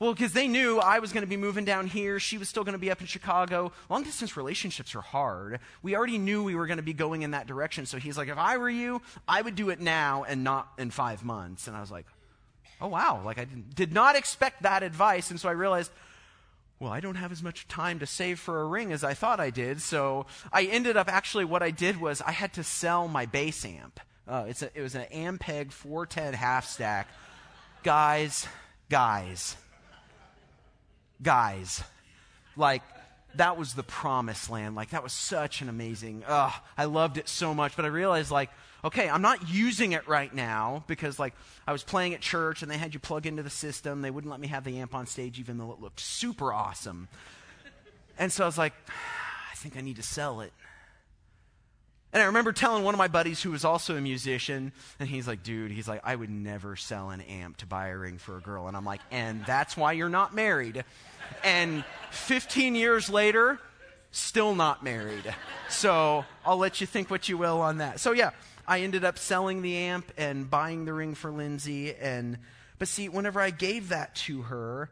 Well, 0.00 0.14
because 0.14 0.32
they 0.32 0.48
knew 0.48 0.78
I 0.78 0.98
was 0.98 1.12
going 1.12 1.24
to 1.24 1.28
be 1.28 1.36
moving 1.36 1.66
down 1.66 1.86
here. 1.86 2.18
She 2.18 2.38
was 2.38 2.48
still 2.48 2.64
going 2.64 2.72
to 2.72 2.78
be 2.78 2.90
up 2.90 3.02
in 3.02 3.06
Chicago. 3.06 3.70
Long 3.90 4.02
distance 4.02 4.34
relationships 4.34 4.94
are 4.94 5.02
hard. 5.02 5.60
We 5.82 5.94
already 5.94 6.16
knew 6.16 6.42
we 6.42 6.54
were 6.54 6.66
going 6.66 6.78
to 6.78 6.82
be 6.82 6.94
going 6.94 7.20
in 7.20 7.32
that 7.32 7.46
direction. 7.46 7.84
So 7.84 7.98
he's 7.98 8.16
like, 8.16 8.28
if 8.28 8.38
I 8.38 8.56
were 8.56 8.70
you, 8.70 9.02
I 9.28 9.42
would 9.42 9.56
do 9.56 9.68
it 9.68 9.78
now 9.78 10.24
and 10.24 10.42
not 10.42 10.72
in 10.78 10.90
five 10.90 11.22
months. 11.22 11.68
And 11.68 11.76
I 11.76 11.82
was 11.82 11.90
like, 11.90 12.06
oh, 12.80 12.88
wow. 12.88 13.20
Like, 13.22 13.38
I 13.38 13.44
did 13.44 13.92
not 13.92 14.16
expect 14.16 14.62
that 14.62 14.82
advice. 14.82 15.30
And 15.30 15.38
so 15.38 15.50
I 15.50 15.52
realized, 15.52 15.92
well, 16.78 16.90
I 16.90 17.00
don't 17.00 17.16
have 17.16 17.30
as 17.30 17.42
much 17.42 17.68
time 17.68 17.98
to 17.98 18.06
save 18.06 18.38
for 18.38 18.62
a 18.62 18.66
ring 18.66 18.92
as 18.92 19.04
I 19.04 19.12
thought 19.12 19.38
I 19.38 19.50
did. 19.50 19.82
So 19.82 20.24
I 20.50 20.62
ended 20.62 20.96
up 20.96 21.10
actually, 21.10 21.44
what 21.44 21.62
I 21.62 21.72
did 21.72 22.00
was 22.00 22.22
I 22.22 22.32
had 22.32 22.54
to 22.54 22.64
sell 22.64 23.06
my 23.06 23.26
bass 23.26 23.66
amp. 23.66 24.00
Uh, 24.26 24.46
it's 24.48 24.62
a, 24.62 24.70
it 24.74 24.80
was 24.80 24.94
an 24.94 25.04
Ampeg 25.12 25.72
410 25.72 26.32
half 26.32 26.66
stack. 26.66 27.08
Guys, 27.82 28.48
guys 28.88 29.56
guys. 31.22 31.82
Like, 32.56 32.82
that 33.36 33.56
was 33.56 33.74
the 33.74 33.82
promised 33.82 34.50
land. 34.50 34.74
Like, 34.74 34.90
that 34.90 35.02
was 35.02 35.12
such 35.12 35.62
an 35.62 35.68
amazing, 35.68 36.24
oh, 36.28 36.54
I 36.76 36.84
loved 36.86 37.18
it 37.18 37.28
so 37.28 37.54
much. 37.54 37.76
But 37.76 37.84
I 37.84 37.88
realized, 37.88 38.30
like, 38.30 38.50
okay, 38.84 39.08
I'm 39.08 39.22
not 39.22 39.48
using 39.48 39.92
it 39.92 40.06
right 40.08 40.34
now 40.34 40.84
because, 40.86 41.18
like, 41.18 41.34
I 41.66 41.72
was 41.72 41.82
playing 41.82 42.14
at 42.14 42.20
church 42.20 42.62
and 42.62 42.70
they 42.70 42.78
had 42.78 42.94
you 42.94 43.00
plug 43.00 43.26
into 43.26 43.42
the 43.42 43.50
system. 43.50 44.02
They 44.02 44.10
wouldn't 44.10 44.30
let 44.30 44.40
me 44.40 44.48
have 44.48 44.64
the 44.64 44.78
amp 44.78 44.94
on 44.94 45.06
stage 45.06 45.38
even 45.38 45.58
though 45.58 45.72
it 45.72 45.80
looked 45.80 46.00
super 46.00 46.52
awesome. 46.52 47.08
And 48.18 48.32
so 48.32 48.44
I 48.44 48.46
was 48.46 48.58
like, 48.58 48.74
I 49.52 49.54
think 49.56 49.76
I 49.76 49.80
need 49.80 49.96
to 49.96 50.02
sell 50.02 50.40
it. 50.40 50.52
And 52.12 52.20
I 52.22 52.26
remember 52.26 52.52
telling 52.52 52.82
one 52.82 52.94
of 52.94 52.98
my 52.98 53.08
buddies 53.08 53.40
who 53.40 53.52
was 53.52 53.64
also 53.64 53.96
a 53.96 54.00
musician, 54.00 54.72
and 54.98 55.08
he's 55.08 55.28
like, 55.28 55.44
dude, 55.44 55.70
he's 55.70 55.86
like, 55.86 56.00
I 56.02 56.16
would 56.16 56.30
never 56.30 56.74
sell 56.74 57.10
an 57.10 57.20
amp 57.20 57.58
to 57.58 57.66
buy 57.66 57.88
a 57.88 57.96
ring 57.96 58.18
for 58.18 58.36
a 58.36 58.40
girl. 58.40 58.66
And 58.66 58.76
I'm 58.76 58.84
like, 58.84 59.00
and 59.12 59.44
that's 59.46 59.76
why 59.76 59.92
you're 59.92 60.08
not 60.08 60.34
married. 60.34 60.84
And 61.44 61.84
15 62.10 62.74
years 62.74 63.08
later, 63.08 63.60
still 64.10 64.56
not 64.56 64.82
married. 64.82 65.34
So 65.68 66.24
I'll 66.44 66.58
let 66.58 66.80
you 66.80 66.86
think 66.86 67.10
what 67.10 67.28
you 67.28 67.38
will 67.38 67.60
on 67.60 67.78
that. 67.78 68.00
So 68.00 68.10
yeah, 68.10 68.30
I 68.66 68.80
ended 68.80 69.04
up 69.04 69.16
selling 69.16 69.62
the 69.62 69.76
amp 69.76 70.10
and 70.16 70.50
buying 70.50 70.86
the 70.86 70.92
ring 70.92 71.14
for 71.14 71.30
Lindsay. 71.30 71.94
And, 71.94 72.38
but 72.80 72.88
see, 72.88 73.08
whenever 73.08 73.40
I 73.40 73.50
gave 73.50 73.90
that 73.90 74.16
to 74.16 74.42
her, 74.42 74.90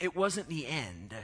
it 0.00 0.16
wasn't 0.16 0.48
the 0.48 0.66
end. 0.66 1.14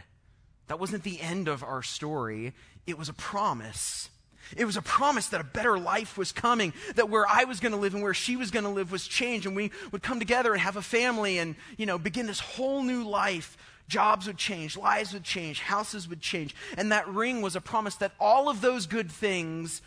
That 0.68 0.78
wasn't 0.78 1.02
the 1.02 1.20
end 1.20 1.48
of 1.48 1.64
our 1.64 1.82
story. 1.82 2.52
It 2.86 2.96
was 2.96 3.08
a 3.08 3.12
promise 3.12 4.08
It 4.56 4.64
was 4.64 4.76
a 4.76 4.82
promise 4.82 5.28
that 5.28 5.40
a 5.40 5.44
better 5.44 5.78
life 5.78 6.18
was 6.18 6.32
coming, 6.32 6.72
that 6.96 7.08
where 7.08 7.26
I 7.28 7.44
was 7.44 7.60
going 7.60 7.72
to 7.72 7.78
live 7.78 7.94
and 7.94 8.02
where 8.02 8.14
she 8.14 8.36
was 8.36 8.50
going 8.50 8.64
to 8.64 8.70
live 8.70 8.90
was 8.90 9.06
changed, 9.06 9.46
and 9.46 9.54
we 9.54 9.70
would 9.92 10.02
come 10.02 10.18
together 10.18 10.52
and 10.52 10.60
have 10.60 10.76
a 10.76 10.82
family 10.82 11.38
and, 11.38 11.54
you 11.76 11.86
know, 11.86 11.98
begin 11.98 12.26
this 12.26 12.40
whole 12.40 12.82
new 12.82 13.04
life. 13.04 13.56
Jobs 13.88 14.26
would 14.26 14.36
change, 14.36 14.76
lives 14.76 15.12
would 15.12 15.24
change, 15.24 15.60
houses 15.60 16.08
would 16.08 16.20
change. 16.20 16.54
And 16.76 16.92
that 16.92 17.08
ring 17.08 17.42
was 17.42 17.56
a 17.56 17.60
promise 17.60 17.96
that 17.96 18.12
all 18.20 18.48
of 18.48 18.60
those 18.60 18.86
good 18.86 19.10
things 19.10 19.82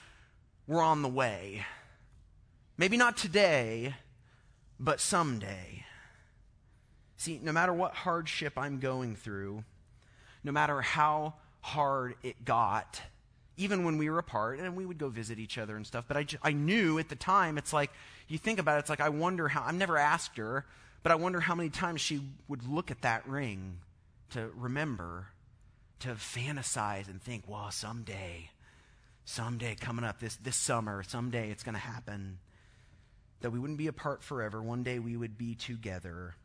were 0.67 0.81
on 0.81 1.01
the 1.01 1.09
way. 1.09 1.65
Maybe 2.77 2.97
not 2.97 3.15
today, 3.15 3.95
but 4.79 4.99
someday. 4.99 5.85
See, 7.17 7.39
no 7.41 7.53
matter 7.53 7.71
what 7.71 7.93
hardship 7.93 8.57
I'm 8.57 8.79
going 8.79 9.15
through, 9.15 9.63
no 10.43 10.51
matter 10.51 10.81
how 10.81 11.35
hard 11.61 12.15
it 12.23 12.43
got, 12.43 13.01
even 13.57 13.83
when 13.83 13.97
we 13.97 14.09
were 14.09 14.19
apart, 14.19 14.59
and 14.59 14.75
we 14.75 14.85
would 14.85 14.97
go 14.97 15.09
visit 15.09 15.39
each 15.39 15.57
other 15.57 15.75
and 15.75 15.85
stuff. 15.85 16.05
But 16.07 16.17
I, 16.17 16.25
I 16.41 16.51
knew 16.53 16.97
at 16.99 17.09
the 17.09 17.15
time, 17.15 17.57
it's 17.57 17.73
like, 17.73 17.91
you 18.27 18.37
think 18.37 18.59
about 18.59 18.77
it, 18.77 18.79
it's 18.79 18.89
like, 18.89 19.01
I 19.01 19.09
wonder 19.09 19.47
how, 19.47 19.63
I've 19.63 19.75
never 19.75 19.97
asked 19.97 20.37
her, 20.37 20.65
but 21.03 21.11
I 21.11 21.15
wonder 21.15 21.39
how 21.39 21.53
many 21.53 21.69
times 21.69 22.01
she 22.01 22.21
would 22.47 22.67
look 22.67 22.89
at 22.89 23.01
that 23.01 23.27
ring 23.27 23.79
to 24.31 24.49
remember, 24.55 25.27
to 25.99 26.09
fantasize 26.09 27.07
and 27.07 27.21
think, 27.21 27.43
well, 27.47 27.69
someday, 27.69 28.49
someday 29.25 29.75
coming 29.75 30.05
up 30.05 30.19
this, 30.19 30.35
this 30.37 30.55
summer, 30.55 31.03
someday 31.03 31.51
it's 31.51 31.63
going 31.63 31.75
to 31.75 31.79
happen. 31.79 32.39
That 33.41 33.51
we 33.51 33.59
wouldn't 33.59 33.77
be 33.77 33.87
apart 33.87 34.23
forever. 34.23 34.63
One 34.63 34.83
day 34.83 34.99
we 34.99 35.17
would 35.17 35.37
be 35.37 35.53
together, 35.53 36.35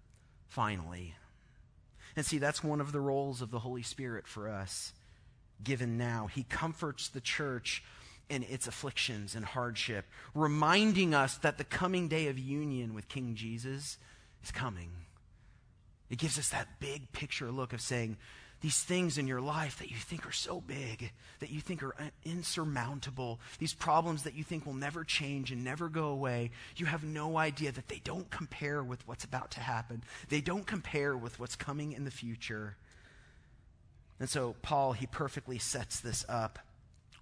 finally. 0.49 1.15
And 2.17 2.27
see, 2.27 2.39
that's 2.39 2.65
one 2.65 2.81
of 2.81 2.91
the 2.91 3.01
roles 3.01 3.41
of 3.41 3.53
the 3.53 3.61
Holy 3.61 3.83
Spirit 3.83 4.27
for 4.27 4.49
us 4.49 4.93
given 5.63 5.99
now. 5.99 6.29
He 6.33 6.45
comforts 6.45 7.09
the 7.09 7.21
church 7.21 7.83
in 8.29 8.43
its 8.43 8.67
afflictions 8.67 9.35
and 9.35 9.45
hardship, 9.45 10.05
reminding 10.35 11.15
us 11.15 11.37
that 11.39 11.59
the 11.59 11.65
coming 11.65 12.09
day 12.09 12.29
of 12.29 12.39
union 12.39 12.95
with 12.95 13.09
King 13.09 13.35
Jesus 13.35 13.99
is 14.45 14.51
coming. 14.51 14.91
It 16.11 16.19
gives 16.19 16.39
us 16.39 16.51
that 16.51 16.81
big 16.81 17.13
picture 17.13 17.51
look 17.51 17.73
of 17.73 17.81
saying, 17.81 18.17
these 18.61 18.83
things 18.83 19.19
in 19.19 19.29
your 19.29 19.41
life 19.41 19.79
that 19.79 19.91
you 19.91 19.97
think 19.97 20.27
are 20.27 20.33
so 20.33 20.61
big, 20.61 21.13
that 21.39 21.51
you 21.51 21.61
think 21.61 21.83
are 21.83 21.95
insurmountable, 22.25 23.39
these 23.59 23.73
problems 23.73 24.25
that 24.25 24.35
you 24.35 24.43
think 24.43 24.67
will 24.67 24.75
never 24.75 25.05
change 25.05 25.53
and 25.53 25.63
never 25.63 25.89
go 25.89 26.09
away, 26.09 26.51
you 26.77 26.87
have 26.87 27.05
no 27.05 27.39
idea 27.39 27.71
that 27.71 27.89
they 27.89 28.01
don't 28.03 28.29
compare 28.31 28.83
with 28.83 29.07
what's 29.07 29.25
about 29.25 29.53
to 29.53 29.61
happen. 29.61 30.03
They 30.29 30.41
don't 30.41 30.67
compare 30.67 31.17
with 31.17 31.39
what's 31.39 31.55
coming 31.55 31.93
in 31.93 32.05
the 32.05 32.11
future. 32.11 32.77
And 34.21 34.29
so, 34.29 34.55
Paul, 34.63 34.93
he 34.93 35.07
perfectly 35.07 35.59
sets 35.59 36.01
this 36.01 36.25
up. 36.29 36.59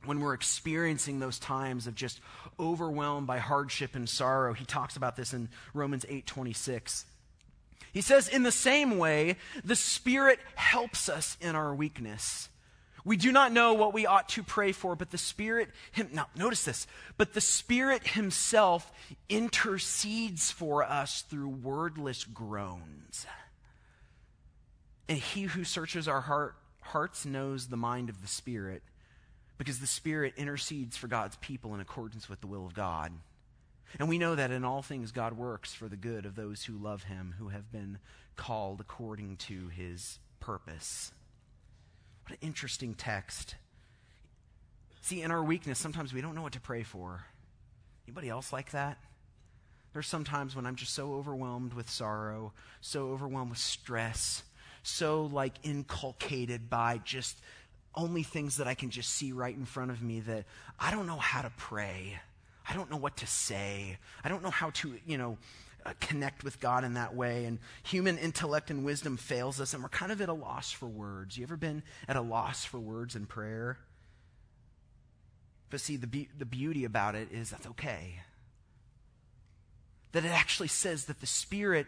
When 0.05 0.21
we're 0.21 0.35
experiencing 0.35 1.19
those 1.19 1.39
times 1.39 1.87
of 1.87 1.95
just 1.95 2.21
overwhelmed 2.61 3.27
by 3.27 3.39
hardship 3.39 3.95
and 3.95 4.09
sorrow, 4.09 4.53
he 4.53 4.65
talks 4.65 4.97
about 4.97 5.17
this 5.17 5.35
in 5.35 5.49
Romans 5.75 6.07
8 6.09 6.27
26. 6.27 7.07
He 7.93 8.01
says, 8.01 8.29
In 8.29 8.43
the 8.43 8.53
same 8.53 8.99
way, 8.99 9.37
the 9.65 9.75
Spirit 9.75 10.39
helps 10.55 11.09
us 11.09 11.37
in 11.41 11.57
our 11.57 11.75
weakness. 11.75 12.49
We 13.07 13.17
do 13.17 13.31
not 13.31 13.53
know 13.53 13.75
what 13.75 13.95
we 13.95 14.05
ought 14.05 14.29
to 14.31 14.43
pray 14.43 14.73
for, 14.73 14.97
but 14.97 15.13
the 15.13 15.19
Spirit, 15.19 15.71
him, 15.93 16.11
now 16.13 16.27
notice 16.37 16.65
this, 16.65 16.89
but 17.17 17.35
the 17.35 17.41
Spirit 17.41 18.05
Himself 18.05 18.91
intercedes 19.29 20.51
for 20.51 20.83
us 20.83 21.23
through 21.23 21.49
wordless 21.49 22.25
groans. 22.25 23.27
And 25.09 25.19
He 25.19 25.43
who 25.43 25.63
searches 25.63 26.09
our 26.09 26.21
heart 26.21 26.57
hearts 26.87 27.27
knows 27.27 27.69
the 27.69 27.77
mind 27.77 28.09
of 28.09 28.23
the 28.23 28.29
Spirit 28.29 28.83
because 29.59 29.79
the 29.79 29.87
Spirit 29.87 30.35
intercedes 30.37 30.97
for 30.97 31.09
God's 31.09 31.37
people 31.37 31.75
in 31.75 31.81
accordance 31.81 32.29
with 32.29 32.41
the 32.41 32.47
will 32.47 32.67
of 32.67 32.75
God. 32.75 33.13
And 33.99 34.09
we 34.09 34.19
know 34.19 34.35
that 34.35 34.51
in 34.51 34.65
all 34.65 34.83
things 34.83 35.13
God 35.13 35.35
works 35.35 35.73
for 35.73 35.89
the 35.89 35.97
good 35.97 36.27
of 36.27 36.35
those 36.35 36.65
who 36.65 36.77
love 36.77 37.05
him, 37.05 37.35
who 37.39 37.49
have 37.49 37.71
been 37.71 37.99
called 38.37 38.81
according 38.81 39.37
to 39.37 39.69
his 39.69 40.19
purpose. 40.41 41.13
What 42.25 42.33
an 42.33 42.47
interesting 42.47 42.95
text. 42.95 43.55
See, 45.01 45.23
in 45.23 45.31
our 45.31 45.43
weakness, 45.43 45.79
sometimes 45.79 46.13
we 46.13 46.21
don't 46.21 46.35
know 46.35 46.43
what 46.43 46.53
to 46.55 46.61
pray 46.61 46.83
for. 46.83 47.25
Anybody 48.07 48.29
else 48.29 48.53
like 48.53 48.73
that? 48.73 48.99
There's 49.93 50.07
sometimes 50.07 50.55
when 50.55 50.67
I'm 50.67 50.77
just 50.77 50.93
so 50.93 51.15
overwhelmed 51.15 51.73
with 51.73 51.89
sorrow, 51.89 52.53
so 52.81 53.11
overwhelmed 53.11 53.51
with 53.51 53.59
stress, 53.59 54.43
so 54.87 55.29
like 55.33 55.55
inculcated 55.65 56.71
by 56.71 57.01
just 57.05 57.41
only 57.95 58.23
things 58.23 58.59
that 58.59 58.69
I 58.69 58.75
can 58.75 58.91
just 58.91 59.11
see 59.11 59.33
right 59.33 59.55
in 59.55 59.65
front 59.65 59.91
of 59.91 60.01
me 60.01 60.21
that 60.21 60.45
I 60.79 60.91
don't 60.91 61.07
know 61.07 61.17
how 61.17 61.43
to 61.43 61.51
pray. 61.57 62.21
I 62.69 62.75
don't 62.75 62.91
know 62.91 62.97
what 62.97 63.17
to 63.19 63.27
say. 63.27 63.99
I 64.23 64.29
don't 64.29 64.43
know 64.43 64.51
how 64.51 64.71
to, 64.71 64.95
you 65.07 65.19
know, 65.19 65.39
uh, 65.85 65.93
connect 66.01 66.45
with 66.45 66.61
God 66.61 66.85
in 66.85 66.95
that 66.95 67.15
way. 67.15 67.47
And 67.47 67.59
human 67.83 68.19
intellect 68.19 68.71
and 68.71 68.85
wisdom 68.85 69.17
fails 69.17 69.61
us, 69.61 69.75
and 69.75 69.83
we're 69.83 69.89
kind 69.89 70.13
of 70.13 70.21
at 70.21 70.29
a 70.29 70.33
loss 70.33 70.71
for 70.73 70.87
words. 70.87 71.37
You 71.37 71.45
ever 71.45 71.57
been 71.57 71.83
at 72.09 72.17
a 72.17 72.21
loss 72.21 72.65
for 72.65 72.79
words 72.79 73.17
in 73.17 73.27
prayer? 73.27 73.79
But 75.71 75.81
see, 75.81 75.97
the, 75.97 76.07
be- 76.07 76.29
the 76.37 76.47
beauty 76.47 76.85
about 76.85 77.15
it 77.15 77.29
is 77.33 77.51
that's 77.51 77.67
okay 77.67 78.21
that 80.13 80.25
it 80.25 80.31
actually 80.31 80.69
says 80.69 81.07
that 81.07 81.21
the 81.21 81.27
Spirit 81.27 81.87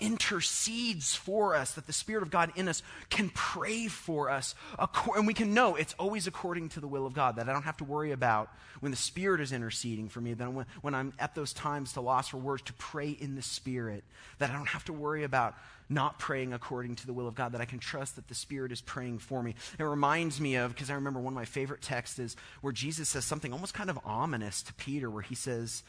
intercedes 0.00 1.14
for 1.14 1.54
us, 1.54 1.72
that 1.72 1.86
the 1.86 1.92
Spirit 1.92 2.22
of 2.22 2.30
God 2.30 2.52
in 2.56 2.68
us 2.68 2.82
can 3.08 3.30
pray 3.30 3.86
for 3.86 4.28
us. 4.28 4.54
And 5.16 5.26
we 5.26 5.34
can 5.34 5.54
know 5.54 5.76
it's 5.76 5.94
always 5.98 6.26
according 6.26 6.70
to 6.70 6.80
the 6.80 6.88
will 6.88 7.06
of 7.06 7.14
God, 7.14 7.36
that 7.36 7.48
I 7.48 7.52
don't 7.52 7.62
have 7.62 7.78
to 7.78 7.84
worry 7.84 8.12
about 8.12 8.50
when 8.80 8.90
the 8.90 8.96
Spirit 8.96 9.40
is 9.40 9.52
interceding 9.52 10.08
for 10.08 10.20
me, 10.20 10.34
that 10.34 10.46
when, 10.82 10.94
I'm 10.94 11.12
at 11.18 11.34
those 11.34 11.52
times 11.52 11.94
to 11.94 12.00
loss 12.00 12.28
for 12.28 12.36
words, 12.36 12.62
to 12.62 12.72
pray 12.74 13.10
in 13.10 13.34
the 13.34 13.42
Spirit, 13.42 14.04
that 14.38 14.50
I 14.50 14.52
don't 14.54 14.68
have 14.68 14.84
to 14.86 14.92
worry 14.92 15.24
about 15.24 15.54
not 15.88 16.18
praying 16.18 16.52
according 16.52 16.96
to 16.96 17.06
the 17.06 17.12
will 17.12 17.26
of 17.26 17.34
God, 17.34 17.52
that 17.52 17.60
I 17.60 17.64
can 17.64 17.78
trust 17.78 18.16
that 18.16 18.28
the 18.28 18.34
Spirit 18.34 18.72
is 18.72 18.80
praying 18.80 19.18
for 19.18 19.42
me. 19.42 19.54
It 19.78 19.82
reminds 19.82 20.40
me 20.40 20.56
of, 20.56 20.72
because 20.74 20.90
I 20.90 20.94
remember 20.94 21.20
one 21.20 21.32
of 21.32 21.36
my 21.36 21.44
favorite 21.44 21.82
texts 21.82 22.18
is 22.18 22.36
where 22.60 22.72
Jesus 22.72 23.08
says 23.08 23.24
something 23.24 23.52
almost 23.52 23.74
kind 23.74 23.90
of 23.90 23.98
ominous 24.04 24.62
to 24.64 24.74
Peter, 24.74 25.10
where 25.10 25.22
he 25.22 25.34
says, 25.34 25.82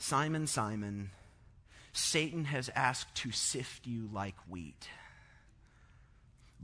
Simon, 0.00 0.46
Simon, 0.46 1.10
Satan 1.92 2.46
has 2.46 2.70
asked 2.74 3.14
to 3.16 3.30
sift 3.32 3.86
you 3.86 4.08
like 4.12 4.34
wheat. 4.48 4.88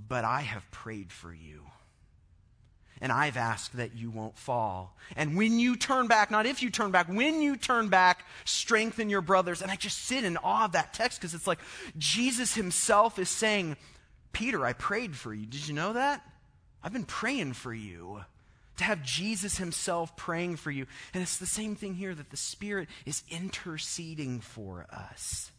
But 0.09 0.25
I 0.25 0.41
have 0.41 0.69
prayed 0.71 1.13
for 1.13 1.33
you. 1.33 1.63
And 2.99 3.13
I've 3.13 3.37
asked 3.37 3.77
that 3.77 3.95
you 3.95 4.11
won't 4.11 4.39
fall. 4.39 4.97
And 5.17 5.37
when 5.37 5.59
you 5.59 5.77
turn 5.77 6.07
back, 6.07 6.31
not 6.31 6.47
if 6.47 6.63
you 6.63 6.71
turn 6.71 6.93
back, 6.93 7.09
when 7.09 7.43
you 7.43 7.57
turn 7.57 7.89
back, 7.89 8.25
strengthen 8.47 9.11
your 9.11 9.21
brothers. 9.21 9.61
And 9.61 9.71
I 9.71 9.77
just 9.77 9.99
sit 9.99 10.25
in 10.25 10.39
awe 10.39 10.65
of 10.65 10.73
that 10.73 10.95
text 10.95 11.21
because 11.21 11.35
it's 11.35 11.47
like 11.47 11.61
Jesus 11.99 12.55
himself 12.55 13.19
is 13.19 13.29
saying, 13.29 13.77
Peter, 14.33 14.65
I 14.65 14.73
prayed 14.73 15.15
for 15.15 15.35
you. 15.35 15.45
Did 15.45 15.69
you 15.69 15.75
know 15.75 15.93
that? 15.93 16.23
I've 16.83 16.95
been 16.95 17.05
praying 17.05 17.53
for 17.53 17.75
you 17.75 18.25
to 18.77 18.85
have 18.85 19.03
Jesus 19.03 19.59
himself 19.59 20.17
praying 20.17 20.57
for 20.57 20.71
you. 20.71 20.87
And 21.15 21.23
it's 21.23 21.39
the 21.39 21.47
same 21.47 21.77
thing 21.77 21.95
here 21.95 22.15
that 22.15 22.31
the 22.31 22.37
Spirit 22.37 22.89
is 23.05 23.23
interceding 23.29 24.41
for 24.41 24.87
us. 24.91 25.51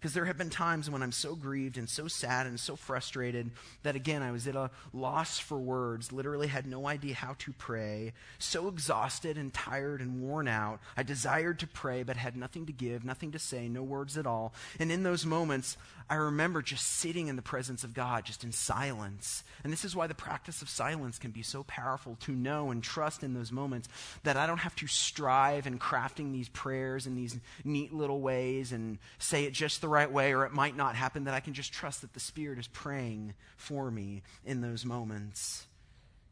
Because 0.00 0.14
there 0.14 0.24
have 0.24 0.38
been 0.38 0.48
times 0.48 0.88
when 0.88 1.02
I'm 1.02 1.12
so 1.12 1.34
grieved 1.34 1.76
and 1.76 1.86
so 1.86 2.08
sad 2.08 2.46
and 2.46 2.58
so 2.58 2.74
frustrated 2.74 3.50
that, 3.82 3.96
again, 3.96 4.22
I 4.22 4.32
was 4.32 4.48
at 4.48 4.56
a 4.56 4.70
loss 4.94 5.38
for 5.38 5.58
words, 5.58 6.10
literally 6.10 6.46
had 6.46 6.66
no 6.66 6.88
idea 6.88 7.14
how 7.14 7.34
to 7.40 7.52
pray, 7.52 8.14
so 8.38 8.68
exhausted 8.68 9.36
and 9.36 9.52
tired 9.52 10.00
and 10.00 10.22
worn 10.22 10.48
out. 10.48 10.80
I 10.96 11.02
desired 11.02 11.58
to 11.58 11.66
pray, 11.66 12.02
but 12.02 12.16
had 12.16 12.34
nothing 12.34 12.64
to 12.64 12.72
give, 12.72 13.04
nothing 13.04 13.32
to 13.32 13.38
say, 13.38 13.68
no 13.68 13.82
words 13.82 14.16
at 14.16 14.26
all. 14.26 14.54
And 14.78 14.90
in 14.90 15.02
those 15.02 15.26
moments, 15.26 15.76
I 16.08 16.14
remember 16.14 16.62
just 16.62 16.86
sitting 16.86 17.28
in 17.28 17.36
the 17.36 17.42
presence 17.42 17.84
of 17.84 17.94
God, 17.94 18.24
just 18.24 18.42
in 18.42 18.50
silence. 18.52 19.44
And 19.62 19.72
this 19.72 19.84
is 19.84 19.94
why 19.94 20.06
the 20.06 20.14
practice 20.14 20.62
of 20.62 20.68
silence 20.68 21.18
can 21.18 21.30
be 21.30 21.42
so 21.42 21.62
powerful 21.64 22.16
to 22.20 22.32
know 22.32 22.70
and 22.70 22.82
trust 22.82 23.22
in 23.22 23.34
those 23.34 23.52
moments 23.52 23.88
that 24.24 24.36
I 24.36 24.46
don't 24.46 24.58
have 24.58 24.74
to 24.76 24.86
strive 24.86 25.66
in 25.66 25.78
crafting 25.78 26.32
these 26.32 26.48
prayers 26.48 27.06
in 27.06 27.14
these 27.14 27.38
neat 27.64 27.92
little 27.92 28.20
ways 28.20 28.72
and 28.72 28.98
say 29.18 29.44
it 29.44 29.52
just 29.52 29.80
the 29.80 29.89
right 29.90 30.10
way, 30.10 30.32
or 30.32 30.46
it 30.46 30.52
might 30.52 30.76
not 30.76 30.94
happen, 30.94 31.24
that 31.24 31.34
I 31.34 31.40
can 31.40 31.52
just 31.52 31.72
trust 31.72 32.00
that 32.00 32.14
the 32.14 32.20
Spirit 32.20 32.58
is 32.58 32.68
praying 32.68 33.34
for 33.56 33.90
me 33.90 34.22
in 34.44 34.62
those 34.62 34.86
moments. 34.86 35.66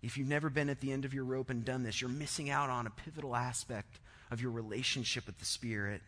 If 0.02 0.16
you've 0.16 0.28
never 0.28 0.48
been 0.48 0.70
at 0.70 0.80
the 0.80 0.92
end 0.92 1.04
of 1.04 1.12
your 1.12 1.24
rope 1.24 1.50
and 1.50 1.64
done 1.64 1.82
this, 1.82 2.00
you're 2.00 2.08
missing 2.08 2.48
out 2.48 2.70
on 2.70 2.86
a 2.86 2.90
pivotal 2.90 3.36
aspect 3.36 3.98
of 4.30 4.40
your 4.40 4.52
relationship 4.52 5.26
with 5.26 5.38
the 5.38 5.44
Spirit. 5.44 6.00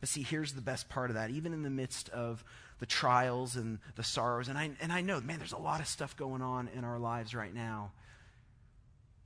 But 0.00 0.08
see, 0.08 0.22
here's 0.22 0.52
the 0.52 0.60
best 0.60 0.88
part 0.88 1.10
of 1.10 1.14
that. 1.14 1.30
Even 1.30 1.52
in 1.52 1.62
the 1.62 1.70
midst 1.70 2.08
of 2.08 2.42
the 2.78 2.86
trials 2.86 3.56
and 3.56 3.78
the 3.96 4.04
sorrows. 4.04 4.48
And 4.48 4.58
I, 4.58 4.70
and 4.80 4.92
I 4.92 5.00
know, 5.00 5.20
man, 5.20 5.38
there's 5.38 5.52
a 5.52 5.58
lot 5.58 5.80
of 5.80 5.86
stuff 5.86 6.16
going 6.16 6.42
on 6.42 6.68
in 6.74 6.84
our 6.84 6.98
lives 6.98 7.34
right 7.34 7.54
now. 7.54 7.92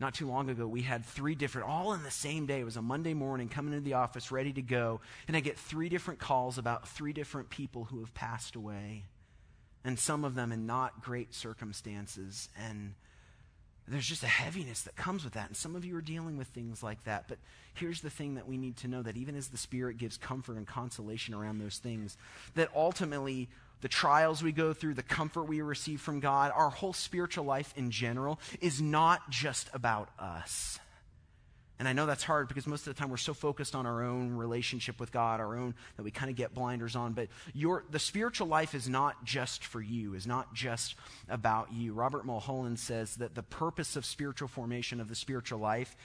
Not 0.00 0.14
too 0.14 0.26
long 0.26 0.48
ago, 0.48 0.66
we 0.66 0.80
had 0.80 1.04
three 1.04 1.34
different, 1.34 1.68
all 1.68 1.92
in 1.92 2.02
the 2.02 2.10
same 2.10 2.46
day. 2.46 2.60
It 2.60 2.64
was 2.64 2.78
a 2.78 2.82
Monday 2.82 3.12
morning, 3.12 3.50
coming 3.50 3.74
into 3.74 3.84
the 3.84 3.94
office, 3.94 4.32
ready 4.32 4.52
to 4.54 4.62
go. 4.62 5.02
And 5.28 5.36
I 5.36 5.40
get 5.40 5.58
three 5.58 5.90
different 5.90 6.18
calls 6.18 6.56
about 6.56 6.88
three 6.88 7.12
different 7.12 7.50
people 7.50 7.84
who 7.84 8.00
have 8.00 8.14
passed 8.14 8.56
away. 8.56 9.04
And 9.84 9.98
some 9.98 10.24
of 10.24 10.34
them 10.34 10.52
in 10.52 10.66
not 10.66 11.02
great 11.02 11.34
circumstances. 11.34 12.48
And 12.58 12.94
there's 13.86 14.06
just 14.06 14.22
a 14.22 14.28
heaviness 14.28 14.82
that 14.82 14.96
comes 14.96 15.22
with 15.22 15.34
that. 15.34 15.48
And 15.48 15.56
some 15.56 15.76
of 15.76 15.84
you 15.84 15.94
are 15.98 16.02
dealing 16.02 16.38
with 16.38 16.48
things 16.48 16.82
like 16.82 17.04
that. 17.04 17.26
But 17.28 17.36
here's 17.74 18.00
the 18.00 18.10
thing 18.10 18.36
that 18.36 18.48
we 18.48 18.56
need 18.56 18.78
to 18.78 18.88
know 18.88 19.02
that 19.02 19.18
even 19.18 19.36
as 19.36 19.48
the 19.48 19.58
Spirit 19.58 19.98
gives 19.98 20.16
comfort 20.16 20.56
and 20.56 20.66
consolation 20.66 21.34
around 21.34 21.58
those 21.58 21.76
things, 21.76 22.16
that 22.54 22.70
ultimately 22.74 23.50
the 23.80 23.88
trials 23.88 24.42
we 24.42 24.52
go 24.52 24.72
through, 24.72 24.94
the 24.94 25.02
comfort 25.02 25.44
we 25.44 25.60
receive 25.60 26.00
from 26.00 26.20
God, 26.20 26.52
our 26.54 26.70
whole 26.70 26.92
spiritual 26.92 27.44
life 27.44 27.72
in 27.76 27.90
general 27.90 28.40
is 28.60 28.80
not 28.80 29.30
just 29.30 29.68
about 29.72 30.08
us. 30.18 30.78
And 31.80 31.88
I 31.88 31.94
know 31.94 32.04
that's 32.04 32.24
hard 32.24 32.46
because 32.46 32.66
most 32.66 32.86
of 32.86 32.94
the 32.94 33.00
time 33.00 33.08
we're 33.08 33.16
so 33.16 33.32
focused 33.32 33.74
on 33.74 33.86
our 33.86 34.04
own 34.04 34.36
relationship 34.36 35.00
with 35.00 35.10
God, 35.10 35.40
our 35.40 35.56
own, 35.56 35.74
that 35.96 36.02
we 36.02 36.10
kind 36.10 36.30
of 36.30 36.36
get 36.36 36.52
blinders 36.52 36.94
on. 36.94 37.14
But 37.14 37.28
your, 37.54 37.84
the 37.90 37.98
spiritual 37.98 38.48
life 38.48 38.74
is 38.74 38.86
not 38.86 39.24
just 39.24 39.64
for 39.64 39.80
you, 39.80 40.12
is 40.12 40.26
not 40.26 40.52
just 40.52 40.94
about 41.26 41.72
you. 41.72 41.94
Robert 41.94 42.26
Mulholland 42.26 42.78
says 42.78 43.16
that 43.16 43.34
the 43.34 43.42
purpose 43.42 43.96
of 43.96 44.04
spiritual 44.04 44.46
formation, 44.46 45.00
of 45.00 45.08
the 45.08 45.14
spiritual 45.14 45.58
life, 45.58 45.96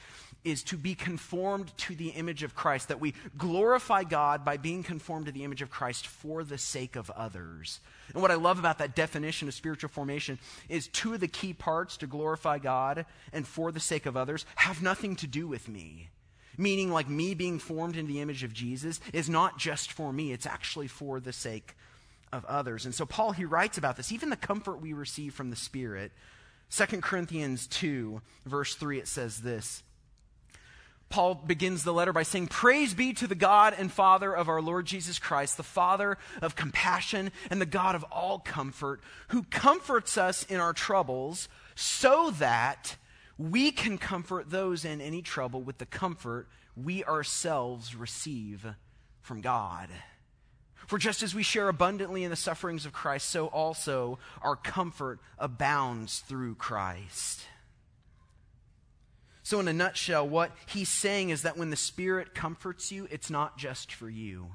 is 0.45 0.63
to 0.63 0.77
be 0.77 0.95
conformed 0.95 1.77
to 1.79 1.93
the 1.93 2.09
image 2.11 2.43
of 2.43 2.55
Christ, 2.55 2.87
that 2.87 3.01
we 3.01 3.13
glorify 3.37 4.05
God 4.05 4.45
by 4.45 4.55
being 4.55 4.81
conformed 4.81 5.25
to 5.25 5.33
the 5.33 5.43
image 5.43 5.61
of 5.61 5.69
Christ 5.69 6.07
for 6.07 6.45
the 6.45 6.57
sake 6.57 6.95
of 6.95 7.09
others. 7.09 7.81
And 8.13 8.21
what 8.21 8.31
I 8.31 8.35
love 8.35 8.59
about 8.59 8.77
that 8.79 8.95
definition 8.95 9.47
of 9.47 9.53
spiritual 9.53 9.89
formation 9.89 10.39
is 10.69 10.87
two 10.87 11.13
of 11.13 11.19
the 11.19 11.27
key 11.27 11.53
parts 11.53 11.97
to 11.97 12.07
glorify 12.07 12.59
God 12.59 13.05
and 13.33 13.47
for 13.47 13.71
the 13.71 13.79
sake 13.79 14.05
of 14.05 14.15
others 14.15 14.45
have 14.55 14.81
nothing 14.81 15.15
to 15.17 15.27
do 15.27 15.47
with 15.47 15.67
me. 15.67 16.09
Meaning, 16.57 16.91
like 16.91 17.09
me 17.09 17.33
being 17.33 17.59
formed 17.59 17.97
in 17.97 18.07
the 18.07 18.21
image 18.21 18.43
of 18.43 18.53
Jesus 18.53 19.01
is 19.11 19.29
not 19.29 19.57
just 19.57 19.91
for 19.91 20.13
me, 20.13 20.31
it's 20.31 20.45
actually 20.45 20.87
for 20.87 21.19
the 21.19 21.33
sake 21.33 21.75
of 22.31 22.45
others. 22.45 22.85
And 22.85 22.95
so, 22.95 23.05
Paul, 23.05 23.31
he 23.31 23.45
writes 23.45 23.77
about 23.77 23.97
this. 23.97 24.11
Even 24.11 24.29
the 24.29 24.35
comfort 24.35 24.81
we 24.81 24.93
receive 24.93 25.33
from 25.33 25.49
the 25.49 25.55
Spirit. 25.55 26.11
2 26.71 27.01
Corinthians 27.01 27.67
2, 27.67 28.21
verse 28.45 28.75
3, 28.75 28.99
it 28.99 29.07
says 29.07 29.41
this 29.41 29.83
Paul 31.09 31.35
begins 31.35 31.83
the 31.83 31.93
letter 31.93 32.11
by 32.11 32.23
saying, 32.23 32.47
Praise 32.47 32.93
be 32.93 33.13
to 33.13 33.27
the 33.27 33.35
God 33.35 33.75
and 33.77 33.91
Father 33.91 34.35
of 34.35 34.49
our 34.49 34.61
Lord 34.61 34.85
Jesus 34.85 35.19
Christ, 35.19 35.57
the 35.57 35.63
Father 35.63 36.17
of 36.41 36.55
compassion 36.55 37.31
and 37.49 37.61
the 37.61 37.65
God 37.65 37.95
of 37.95 38.03
all 38.11 38.39
comfort, 38.39 39.01
who 39.29 39.43
comforts 39.43 40.17
us 40.17 40.43
in 40.43 40.59
our 40.59 40.73
troubles, 40.73 41.47
so 41.75 42.31
that 42.31 42.97
we 43.37 43.71
can 43.71 43.97
comfort 43.97 44.49
those 44.49 44.85
in 44.85 45.01
any 45.01 45.21
trouble 45.21 45.61
with 45.61 45.77
the 45.77 45.85
comfort 45.85 46.47
we 46.75 47.03
ourselves 47.03 47.95
receive 47.95 48.65
from 49.21 49.41
God. 49.41 49.89
For 50.87 50.97
just 50.99 51.23
as 51.23 51.33
we 51.33 51.43
share 51.43 51.67
abundantly 51.67 52.23
in 52.23 52.29
the 52.29 52.35
sufferings 52.35 52.85
of 52.85 52.93
Christ, 52.93 53.29
so 53.29 53.47
also 53.47 54.19
our 54.41 54.55
comfort 54.55 55.19
abounds 55.39 56.19
through 56.19 56.55
Christ. 56.55 57.41
So, 59.45 59.59
in 59.59 59.67
a 59.67 59.73
nutshell, 59.73 60.27
what 60.27 60.51
he's 60.65 60.89
saying 60.89 61.29
is 61.29 61.43
that 61.43 61.55
when 61.55 61.69
the 61.69 61.75
Spirit 61.75 62.33
comforts 62.33 62.91
you, 62.91 63.07
it's 63.11 63.29
not 63.29 63.59
just 63.59 63.93
for 63.93 64.09
you. 64.09 64.47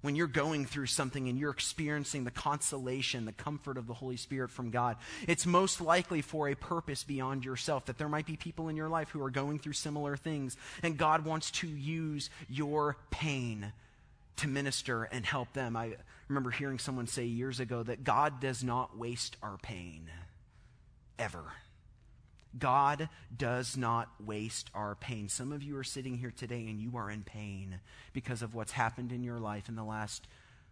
When 0.00 0.14
you're 0.14 0.28
going 0.28 0.64
through 0.64 0.86
something 0.86 1.28
and 1.28 1.36
you're 1.36 1.50
experiencing 1.50 2.22
the 2.22 2.30
consolation, 2.30 3.24
the 3.24 3.32
comfort 3.32 3.76
of 3.76 3.88
the 3.88 3.94
Holy 3.94 4.16
Spirit 4.16 4.52
from 4.52 4.70
God, 4.70 4.96
it's 5.26 5.44
most 5.44 5.80
likely 5.80 6.22
for 6.22 6.48
a 6.48 6.54
purpose 6.54 7.02
beyond 7.02 7.44
yourself. 7.44 7.86
That 7.86 7.98
there 7.98 8.08
might 8.08 8.26
be 8.26 8.36
people 8.36 8.68
in 8.68 8.76
your 8.76 8.88
life 8.88 9.08
who 9.08 9.20
are 9.24 9.30
going 9.30 9.58
through 9.58 9.72
similar 9.72 10.16
things, 10.16 10.56
and 10.84 10.96
God 10.96 11.24
wants 11.24 11.50
to 11.50 11.66
use 11.66 12.30
your 12.48 12.96
pain 13.10 13.72
to 14.36 14.46
minister 14.46 15.02
and 15.02 15.26
help 15.26 15.52
them. 15.52 15.76
I 15.76 15.96
remember 16.28 16.52
hearing 16.52 16.78
someone 16.78 17.08
say 17.08 17.24
years 17.24 17.58
ago 17.58 17.82
that 17.82 18.04
God 18.04 18.38
does 18.38 18.62
not 18.62 18.96
waste 18.96 19.36
our 19.42 19.56
pain, 19.56 20.08
ever. 21.18 21.42
God 22.58 23.08
does 23.36 23.76
not 23.76 24.08
waste 24.20 24.70
our 24.74 24.94
pain. 24.94 25.28
Some 25.28 25.52
of 25.52 25.62
you 25.62 25.76
are 25.76 25.84
sitting 25.84 26.18
here 26.18 26.32
today 26.34 26.66
and 26.68 26.80
you 26.80 26.96
are 26.96 27.10
in 27.10 27.22
pain 27.22 27.80
because 28.12 28.42
of 28.42 28.54
what's 28.54 28.72
happened 28.72 29.12
in 29.12 29.24
your 29.24 29.40
life 29.40 29.68
in 29.68 29.76
the 29.76 29.84
last 29.84 30.26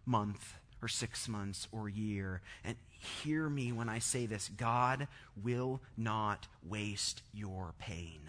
month 0.05 0.55
or 0.81 0.87
six 0.87 1.27
months 1.27 1.67
or 1.71 1.89
year. 1.89 2.41
And 2.63 2.75
hear 2.89 3.49
me 3.49 3.71
when 3.71 3.89
I 3.89 3.99
say 3.99 4.25
this 4.25 4.49
God 4.49 5.07
will 5.41 5.81
not 5.97 6.47
waste 6.67 7.21
your 7.33 7.73
pain. 7.79 8.21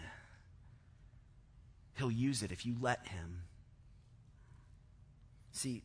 He'll 1.97 2.11
use 2.11 2.43
it 2.43 2.51
if 2.51 2.65
you 2.65 2.75
let 2.79 3.07
Him. 3.07 3.43
See, 5.51 5.83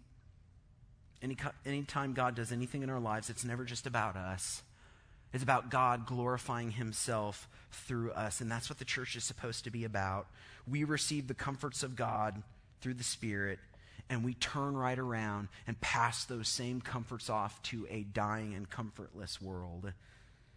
any, 1.22 1.36
anytime 1.64 2.14
God 2.14 2.34
does 2.34 2.50
anything 2.50 2.82
in 2.82 2.90
our 2.90 2.98
lives, 2.98 3.30
it's 3.30 3.44
never 3.44 3.64
just 3.64 3.86
about 3.86 4.16
us. 4.16 4.62
It's 5.32 5.42
about 5.42 5.70
God 5.70 6.06
glorifying 6.06 6.72
himself 6.72 7.48
through 7.70 8.12
us. 8.12 8.40
And 8.40 8.50
that's 8.50 8.68
what 8.68 8.78
the 8.78 8.84
church 8.84 9.16
is 9.16 9.24
supposed 9.24 9.64
to 9.64 9.70
be 9.70 9.84
about. 9.84 10.26
We 10.68 10.84
receive 10.84 11.28
the 11.28 11.34
comforts 11.34 11.82
of 11.82 11.96
God 11.96 12.42
through 12.80 12.94
the 12.94 13.04
Spirit, 13.04 13.58
and 14.08 14.24
we 14.24 14.34
turn 14.34 14.76
right 14.76 14.98
around 14.98 15.48
and 15.66 15.80
pass 15.80 16.24
those 16.24 16.48
same 16.48 16.80
comforts 16.80 17.30
off 17.30 17.62
to 17.64 17.86
a 17.90 18.02
dying 18.02 18.54
and 18.54 18.68
comfortless 18.68 19.40
world. 19.40 19.92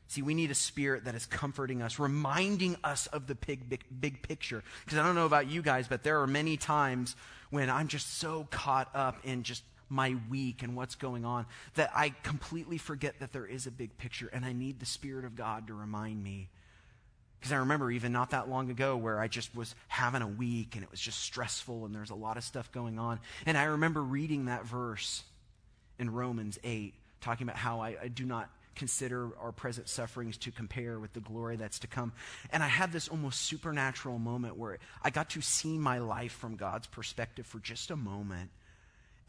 See, 0.07 0.21
we 0.21 0.33
need 0.33 0.51
a 0.51 0.55
spirit 0.55 1.05
that 1.05 1.15
is 1.15 1.25
comforting 1.25 1.81
us, 1.81 1.97
reminding 1.97 2.77
us 2.83 3.07
of 3.07 3.25
the 3.25 3.35
big, 3.35 3.69
big, 3.69 3.83
big 3.99 4.21
picture. 4.21 4.63
Because 4.83 4.99
I 4.99 5.03
don't 5.03 5.15
know 5.15 5.25
about 5.25 5.49
you 5.49 5.61
guys, 5.61 5.87
but 5.87 6.03
there 6.03 6.21
are 6.21 6.27
many 6.27 6.57
times 6.57 7.15
when 7.49 7.69
I'm 7.69 7.87
just 7.87 8.19
so 8.19 8.47
caught 8.51 8.89
up 8.93 9.17
in 9.23 9.43
just 9.43 9.63
my 9.89 10.15
week 10.29 10.63
and 10.63 10.75
what's 10.75 10.95
going 10.95 11.25
on 11.25 11.45
that 11.75 11.91
I 11.95 12.09
completely 12.23 12.77
forget 12.77 13.19
that 13.19 13.33
there 13.33 13.45
is 13.45 13.67
a 13.67 13.71
big 13.71 13.97
picture 13.97 14.29
and 14.31 14.45
I 14.45 14.53
need 14.53 14.79
the 14.79 14.85
Spirit 14.85 15.25
of 15.25 15.35
God 15.35 15.67
to 15.67 15.73
remind 15.73 16.23
me. 16.23 16.49
Because 17.39 17.51
I 17.51 17.57
remember 17.57 17.91
even 17.91 18.13
not 18.13 18.29
that 18.29 18.49
long 18.49 18.69
ago 18.69 18.95
where 18.95 19.19
I 19.19 19.27
just 19.27 19.53
was 19.53 19.75
having 19.89 20.21
a 20.21 20.27
week 20.27 20.75
and 20.75 20.83
it 20.83 20.89
was 20.89 21.01
just 21.01 21.19
stressful 21.19 21.85
and 21.85 21.93
there's 21.93 22.09
a 22.09 22.15
lot 22.15 22.37
of 22.37 22.43
stuff 22.43 22.71
going 22.71 22.97
on. 22.97 23.19
And 23.45 23.57
I 23.57 23.65
remember 23.65 24.01
reading 24.01 24.45
that 24.45 24.65
verse 24.65 25.23
in 25.99 26.09
Romans 26.11 26.57
8, 26.63 26.93
talking 27.19 27.45
about 27.45 27.57
how 27.57 27.81
I, 27.81 27.97
I 28.01 28.07
do 28.07 28.25
not 28.25 28.49
consider 28.75 29.29
our 29.39 29.51
present 29.51 29.87
sufferings 29.87 30.37
to 30.37 30.51
compare 30.51 30.99
with 30.99 31.13
the 31.13 31.19
glory 31.19 31.55
that's 31.55 31.79
to 31.79 31.87
come. 31.87 32.13
And 32.51 32.63
I 32.63 32.67
had 32.67 32.91
this 32.91 33.07
almost 33.07 33.41
supernatural 33.41 34.19
moment 34.19 34.57
where 34.57 34.79
I 35.03 35.09
got 35.09 35.31
to 35.31 35.41
see 35.41 35.77
my 35.77 35.99
life 35.99 36.31
from 36.31 36.55
God's 36.55 36.87
perspective 36.87 37.45
for 37.45 37.59
just 37.59 37.91
a 37.91 37.95
moment. 37.95 38.49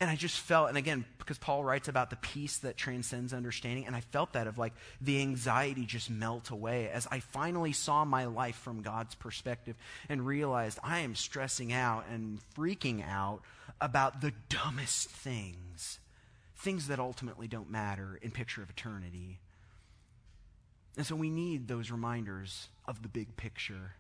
And 0.00 0.10
I 0.10 0.16
just 0.16 0.40
felt, 0.40 0.68
and 0.68 0.76
again, 0.76 1.04
because 1.18 1.38
Paul 1.38 1.62
writes 1.62 1.86
about 1.86 2.10
the 2.10 2.16
peace 2.16 2.58
that 2.58 2.76
transcends 2.76 3.32
understanding, 3.32 3.86
and 3.86 3.94
I 3.94 4.00
felt 4.00 4.32
that 4.32 4.48
of 4.48 4.58
like 4.58 4.72
the 5.00 5.20
anxiety 5.20 5.86
just 5.86 6.10
melt 6.10 6.50
away 6.50 6.90
as 6.90 7.06
I 7.10 7.20
finally 7.20 7.72
saw 7.72 8.04
my 8.04 8.24
life 8.24 8.56
from 8.56 8.82
God's 8.82 9.14
perspective 9.14 9.76
and 10.08 10.26
realized 10.26 10.80
I 10.82 11.00
am 11.00 11.14
stressing 11.14 11.72
out 11.72 12.06
and 12.10 12.40
freaking 12.56 13.08
out 13.08 13.42
about 13.80 14.20
the 14.20 14.32
dumbest 14.48 15.10
things, 15.10 16.00
things 16.56 16.88
that 16.88 16.98
ultimately 16.98 17.46
don't 17.46 17.70
matter 17.70 18.18
in 18.20 18.32
picture 18.32 18.62
of 18.62 18.70
eternity. 18.70 19.38
And 20.96 21.06
so 21.06 21.14
we 21.14 21.30
need 21.30 21.68
those 21.68 21.90
reminders 21.90 22.68
of 22.86 23.02
the 23.02 23.08
big 23.08 23.36
picture, 23.36 23.94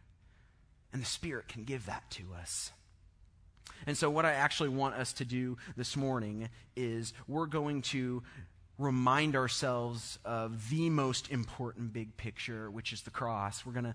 and 0.92 1.00
the 1.00 1.06
Spirit 1.06 1.46
can 1.48 1.64
give 1.64 1.86
that 1.86 2.10
to 2.10 2.24
us. 2.40 2.72
And 3.86 3.96
so, 3.96 4.10
what 4.10 4.24
I 4.24 4.32
actually 4.32 4.70
want 4.70 4.94
us 4.94 5.12
to 5.14 5.24
do 5.24 5.58
this 5.76 5.96
morning 5.96 6.48
is 6.76 7.12
we're 7.28 7.46
going 7.46 7.82
to 7.82 8.22
remind 8.78 9.36
ourselves 9.36 10.18
of 10.24 10.70
the 10.70 10.90
most 10.90 11.30
important 11.30 11.92
big 11.92 12.16
picture, 12.16 12.70
which 12.70 12.92
is 12.92 13.02
the 13.02 13.10
cross. 13.10 13.64
We're 13.64 13.72
going 13.72 13.84
to 13.84 13.94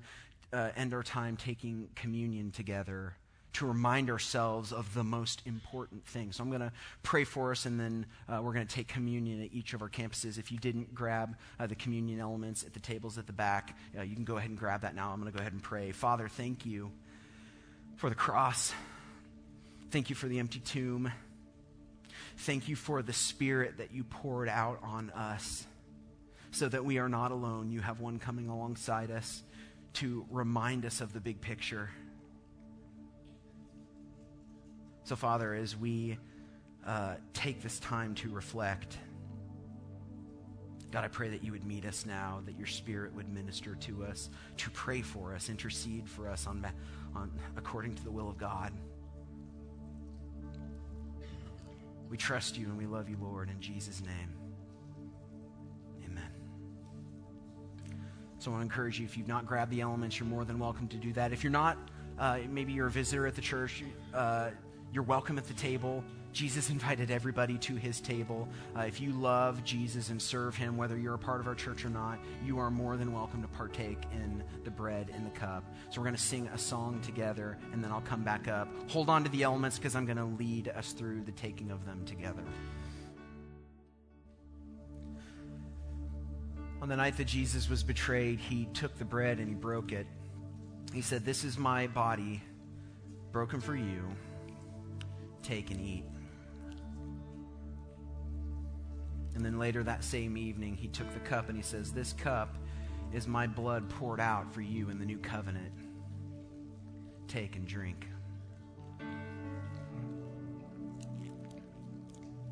uh, 0.57 0.69
end 0.75 0.93
our 0.93 1.03
time 1.03 1.37
taking 1.37 1.89
communion 1.95 2.51
together 2.51 3.15
to 3.51 3.65
remind 3.65 4.09
ourselves 4.09 4.71
of 4.71 4.93
the 4.93 5.03
most 5.03 5.41
important 5.45 6.05
thing. 6.05 6.31
So 6.31 6.43
I'm 6.43 6.49
going 6.49 6.61
to 6.61 6.71
pray 7.01 7.23
for 7.23 7.51
us, 7.51 7.65
and 7.65 7.79
then 7.79 8.05
uh, 8.27 8.39
we're 8.41 8.53
going 8.53 8.67
to 8.67 8.73
take 8.73 8.87
communion 8.87 9.41
at 9.41 9.51
each 9.51 9.73
of 9.73 9.81
our 9.81 9.89
campuses. 9.89 10.37
If 10.37 10.51
you 10.51 10.59
didn't 10.59 10.93
grab 10.93 11.35
uh, 11.59 11.67
the 11.67 11.75
communion 11.75 12.19
elements 12.19 12.63
at 12.63 12.73
the 12.73 12.79
tables 12.79 13.17
at 13.17 13.27
the 13.27 13.33
back, 13.33 13.75
uh, 13.97 14.03
you 14.03 14.15
can 14.15 14.23
go 14.23 14.37
ahead 14.37 14.49
and 14.49 14.57
grab 14.57 14.81
that 14.81 14.95
now. 14.95 15.11
I'm 15.11 15.19
going 15.19 15.31
to 15.31 15.35
go 15.35 15.41
ahead 15.41 15.53
and 15.53 15.63
pray. 15.63 15.91
Father, 15.91 16.27
thank 16.27 16.65
you 16.65 16.91
for 17.97 18.09
the 18.09 18.15
cross. 18.15 18.73
Thank 19.91 20.11
you 20.11 20.15
for 20.15 20.27
the 20.27 20.37
empty 20.37 20.59
tomb. 20.59 21.11
Thank 22.37 22.67
you 22.67 22.75
for 22.75 23.01
the 23.01 23.13
Spirit 23.13 23.77
that 23.79 23.91
you 23.91 24.03
poured 24.03 24.47
out 24.47 24.79
on 24.83 25.09
us 25.09 25.65
so 26.51 26.69
that 26.69 26.85
we 26.85 26.99
are 26.99 27.09
not 27.09 27.31
alone. 27.31 27.71
You 27.71 27.81
have 27.81 27.99
one 27.99 28.19
coming 28.19 28.49
alongside 28.49 29.09
us 29.09 29.41
to 29.93 30.27
remind 30.29 30.85
us 30.85 31.01
of 31.01 31.11
the 31.11 31.19
big 31.19 31.41
picture. 31.41 31.89
So, 35.05 35.15
Father, 35.15 35.55
as 35.55 35.75
we 35.75 36.19
uh, 36.85 37.15
take 37.33 37.63
this 37.63 37.79
time 37.79 38.13
to 38.15 38.29
reflect, 38.29 38.95
God, 40.91 41.03
I 41.03 41.07
pray 41.07 41.29
that 41.29 41.43
you 41.43 41.51
would 41.51 41.65
meet 41.65 41.85
us 41.85 42.05
now, 42.05 42.41
that 42.45 42.57
your 42.59 42.67
Spirit 42.67 43.15
would 43.15 43.33
minister 43.33 43.73
to 43.73 44.05
us, 44.05 44.29
to 44.57 44.69
pray 44.69 45.01
for 45.01 45.33
us, 45.33 45.49
intercede 45.49 46.07
for 46.07 46.29
us 46.29 46.45
on, 46.45 46.63
on 47.15 47.31
according 47.57 47.95
to 47.95 48.03
the 48.03 48.11
will 48.11 48.29
of 48.29 48.37
God. 48.37 48.71
We 52.09 52.17
trust 52.17 52.57
you 52.57 52.65
and 52.65 52.77
we 52.77 52.87
love 52.87 53.07
you, 53.07 53.17
Lord, 53.21 53.49
in 53.49 53.61
Jesus' 53.61 54.01
name. 54.01 54.33
Amen. 56.03 56.31
So 58.39 58.49
I 58.49 58.55
want 58.55 58.61
to 58.61 58.63
encourage 58.63 58.99
you, 58.99 59.05
if 59.05 59.15
you've 59.15 59.27
not 59.27 59.45
grabbed 59.45 59.71
the 59.71 59.81
elements, 59.81 60.19
you're 60.19 60.27
more 60.27 60.43
than 60.43 60.57
welcome 60.57 60.87
to 60.87 60.97
do 60.97 61.13
that. 61.13 61.31
If 61.31 61.43
you're 61.43 61.51
not, 61.51 61.77
uh, 62.17 62.39
maybe 62.49 62.73
you're 62.73 62.87
a 62.87 62.91
visitor 62.91 63.27
at 63.27 63.35
the 63.35 63.41
church, 63.41 63.83
uh, 64.13 64.49
you're 64.91 65.03
welcome 65.03 65.37
at 65.37 65.45
the 65.45 65.53
table. 65.53 66.03
Jesus 66.31 66.69
invited 66.69 67.09
everybody 67.09 67.57
to 67.59 67.75
his 67.75 67.99
table. 67.99 68.47
Uh, 68.77 68.81
if 68.81 69.01
you 69.01 69.11
love 69.11 69.63
Jesus 69.63 70.09
and 70.09 70.21
serve 70.21 70.55
him, 70.55 70.77
whether 70.77 70.97
you're 70.97 71.15
a 71.15 71.19
part 71.19 71.39
of 71.39 71.47
our 71.47 71.55
church 71.55 71.83
or 71.83 71.89
not, 71.89 72.19
you 72.45 72.59
are 72.59 72.69
more 72.69 72.97
than 72.97 73.13
welcome 73.13 73.41
to 73.41 73.47
partake 73.49 73.97
in 74.13 74.43
the 74.63 74.69
bread 74.69 75.09
and 75.13 75.25
the 75.25 75.31
cup. 75.31 75.63
So 75.89 75.99
we're 75.99 76.05
going 76.05 76.15
to 76.15 76.21
sing 76.21 76.47
a 76.53 76.57
song 76.57 77.01
together, 77.01 77.57
and 77.73 77.83
then 77.83 77.91
I'll 77.91 78.01
come 78.01 78.23
back 78.23 78.47
up. 78.47 78.67
Hold 78.89 79.09
on 79.09 79.23
to 79.23 79.29
the 79.29 79.43
elements 79.43 79.77
because 79.77 79.95
I'm 79.95 80.05
going 80.05 80.17
to 80.17 80.25
lead 80.25 80.67
us 80.69 80.93
through 80.93 81.23
the 81.23 81.31
taking 81.31 81.71
of 81.71 81.85
them 81.85 82.05
together. 82.05 82.43
On 86.81 86.87
the 86.87 86.95
night 86.95 87.17
that 87.17 87.25
Jesus 87.25 87.69
was 87.69 87.83
betrayed, 87.83 88.39
he 88.39 88.65
took 88.73 88.97
the 88.97 89.05
bread 89.05 89.39
and 89.39 89.49
he 89.49 89.55
broke 89.55 89.91
it. 89.91 90.07
He 90.93 91.01
said, 91.01 91.25
This 91.25 91.43
is 91.43 91.57
my 91.57 91.87
body 91.87 92.41
broken 93.31 93.59
for 93.59 93.75
you. 93.75 94.03
Take 95.43 95.71
and 95.71 95.81
eat. 95.81 96.05
And 99.35 99.45
then 99.45 99.59
later 99.59 99.83
that 99.83 100.03
same 100.03 100.37
evening, 100.37 100.75
he 100.75 100.87
took 100.87 101.11
the 101.13 101.19
cup 101.19 101.49
and 101.49 101.57
he 101.57 101.63
says, 101.63 101.91
This 101.91 102.13
cup 102.13 102.55
is 103.13 103.27
my 103.27 103.47
blood 103.47 103.89
poured 103.89 104.19
out 104.19 104.53
for 104.53 104.61
you 104.61 104.89
in 104.89 104.99
the 104.99 105.05
new 105.05 105.17
covenant. 105.17 105.71
Take 107.27 107.55
and 107.55 107.67
drink. 107.67 108.07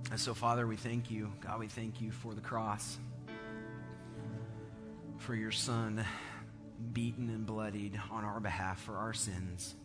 And 0.10 0.20
so, 0.20 0.34
Father, 0.34 0.66
we 0.66 0.78
thank 0.78 1.12
you. 1.12 1.32
God, 1.42 1.60
we 1.60 1.68
thank 1.68 2.00
you 2.00 2.12
for 2.12 2.34
the 2.34 2.42
cross, 2.42 2.98
for 5.18 5.36
your 5.36 5.52
Son 5.52 6.06
beaten 6.94 7.30
and 7.30 7.46
bloodied 7.46 8.00
on 8.12 8.24
our 8.24 8.40
behalf 8.40 8.80
for 8.82 8.98
our 8.98 9.14
sins 9.14 9.76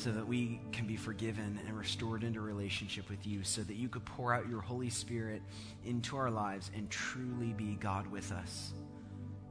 so 0.00 0.10
that 0.10 0.26
we 0.26 0.58
can 0.72 0.86
be 0.86 0.96
forgiven 0.96 1.60
and 1.66 1.76
restored 1.76 2.24
into 2.24 2.40
relationship 2.40 3.10
with 3.10 3.26
you, 3.26 3.44
so 3.44 3.60
that 3.62 3.76
you 3.76 3.86
could 3.86 4.02
pour 4.06 4.32
out 4.32 4.48
your 4.48 4.62
Holy 4.62 4.88
Spirit 4.88 5.42
into 5.84 6.16
our 6.16 6.30
lives 6.30 6.70
and 6.74 6.88
truly 6.88 7.52
be 7.52 7.76
God 7.78 8.06
with 8.06 8.32
us, 8.32 8.72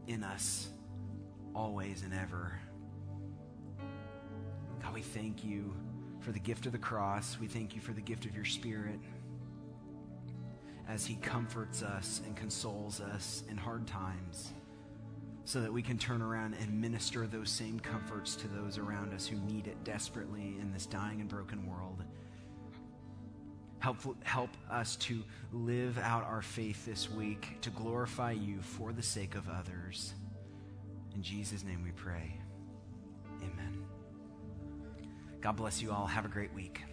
in 0.07 0.23
us, 0.23 0.69
always 1.53 2.01
and 2.01 2.15
ever. 2.15 2.59
God, 4.81 4.91
we 4.91 5.03
thank 5.03 5.45
you 5.45 5.71
for 6.19 6.31
the 6.31 6.39
gift 6.39 6.65
of 6.65 6.71
the 6.71 6.79
cross. 6.79 7.37
We 7.39 7.45
thank 7.45 7.75
you 7.75 7.81
for 7.81 7.93
the 7.93 8.01
gift 8.01 8.25
of 8.25 8.35
your 8.35 8.45
Spirit 8.45 8.99
as 10.87 11.05
He 11.05 11.13
comforts 11.17 11.83
us 11.83 12.21
and 12.25 12.35
consoles 12.35 13.01
us 13.01 13.43
in 13.49 13.55
hard 13.55 13.85
times 13.85 14.51
so 15.49 15.59
that 15.61 15.73
we 15.73 15.81
can 15.81 15.97
turn 15.97 16.21
around 16.21 16.55
and 16.61 16.79
minister 16.79 17.25
those 17.25 17.49
same 17.49 17.79
comforts 17.79 18.35
to 18.35 18.47
those 18.49 18.77
around 18.77 19.15
us 19.15 19.25
who 19.25 19.35
need 19.51 19.65
it 19.65 19.83
desperately 19.83 20.55
in 20.61 20.71
this 20.71 20.85
dying 20.85 21.21
and 21.21 21.27
broken 21.27 21.67
world. 21.67 22.03
Help, 23.79 23.97
help 24.23 24.51
us 24.69 24.95
to 24.97 25.23
live 25.51 25.97
out 25.97 26.23
our 26.23 26.43
faith 26.43 26.85
this 26.85 27.09
week, 27.09 27.59
to 27.61 27.71
glorify 27.71 28.31
you 28.31 28.61
for 28.61 28.93
the 28.93 29.01
sake 29.01 29.33
of 29.33 29.49
others. 29.49 30.13
In 31.15 31.23
Jesus' 31.23 31.63
name 31.63 31.81
we 31.83 31.93
pray. 31.93 32.39
Amen. 33.41 33.83
God 35.41 35.55
bless 35.55 35.81
you 35.81 35.91
all. 35.91 36.05
Have 36.05 36.25
a 36.25 36.29
great 36.29 36.53
week. 36.53 36.83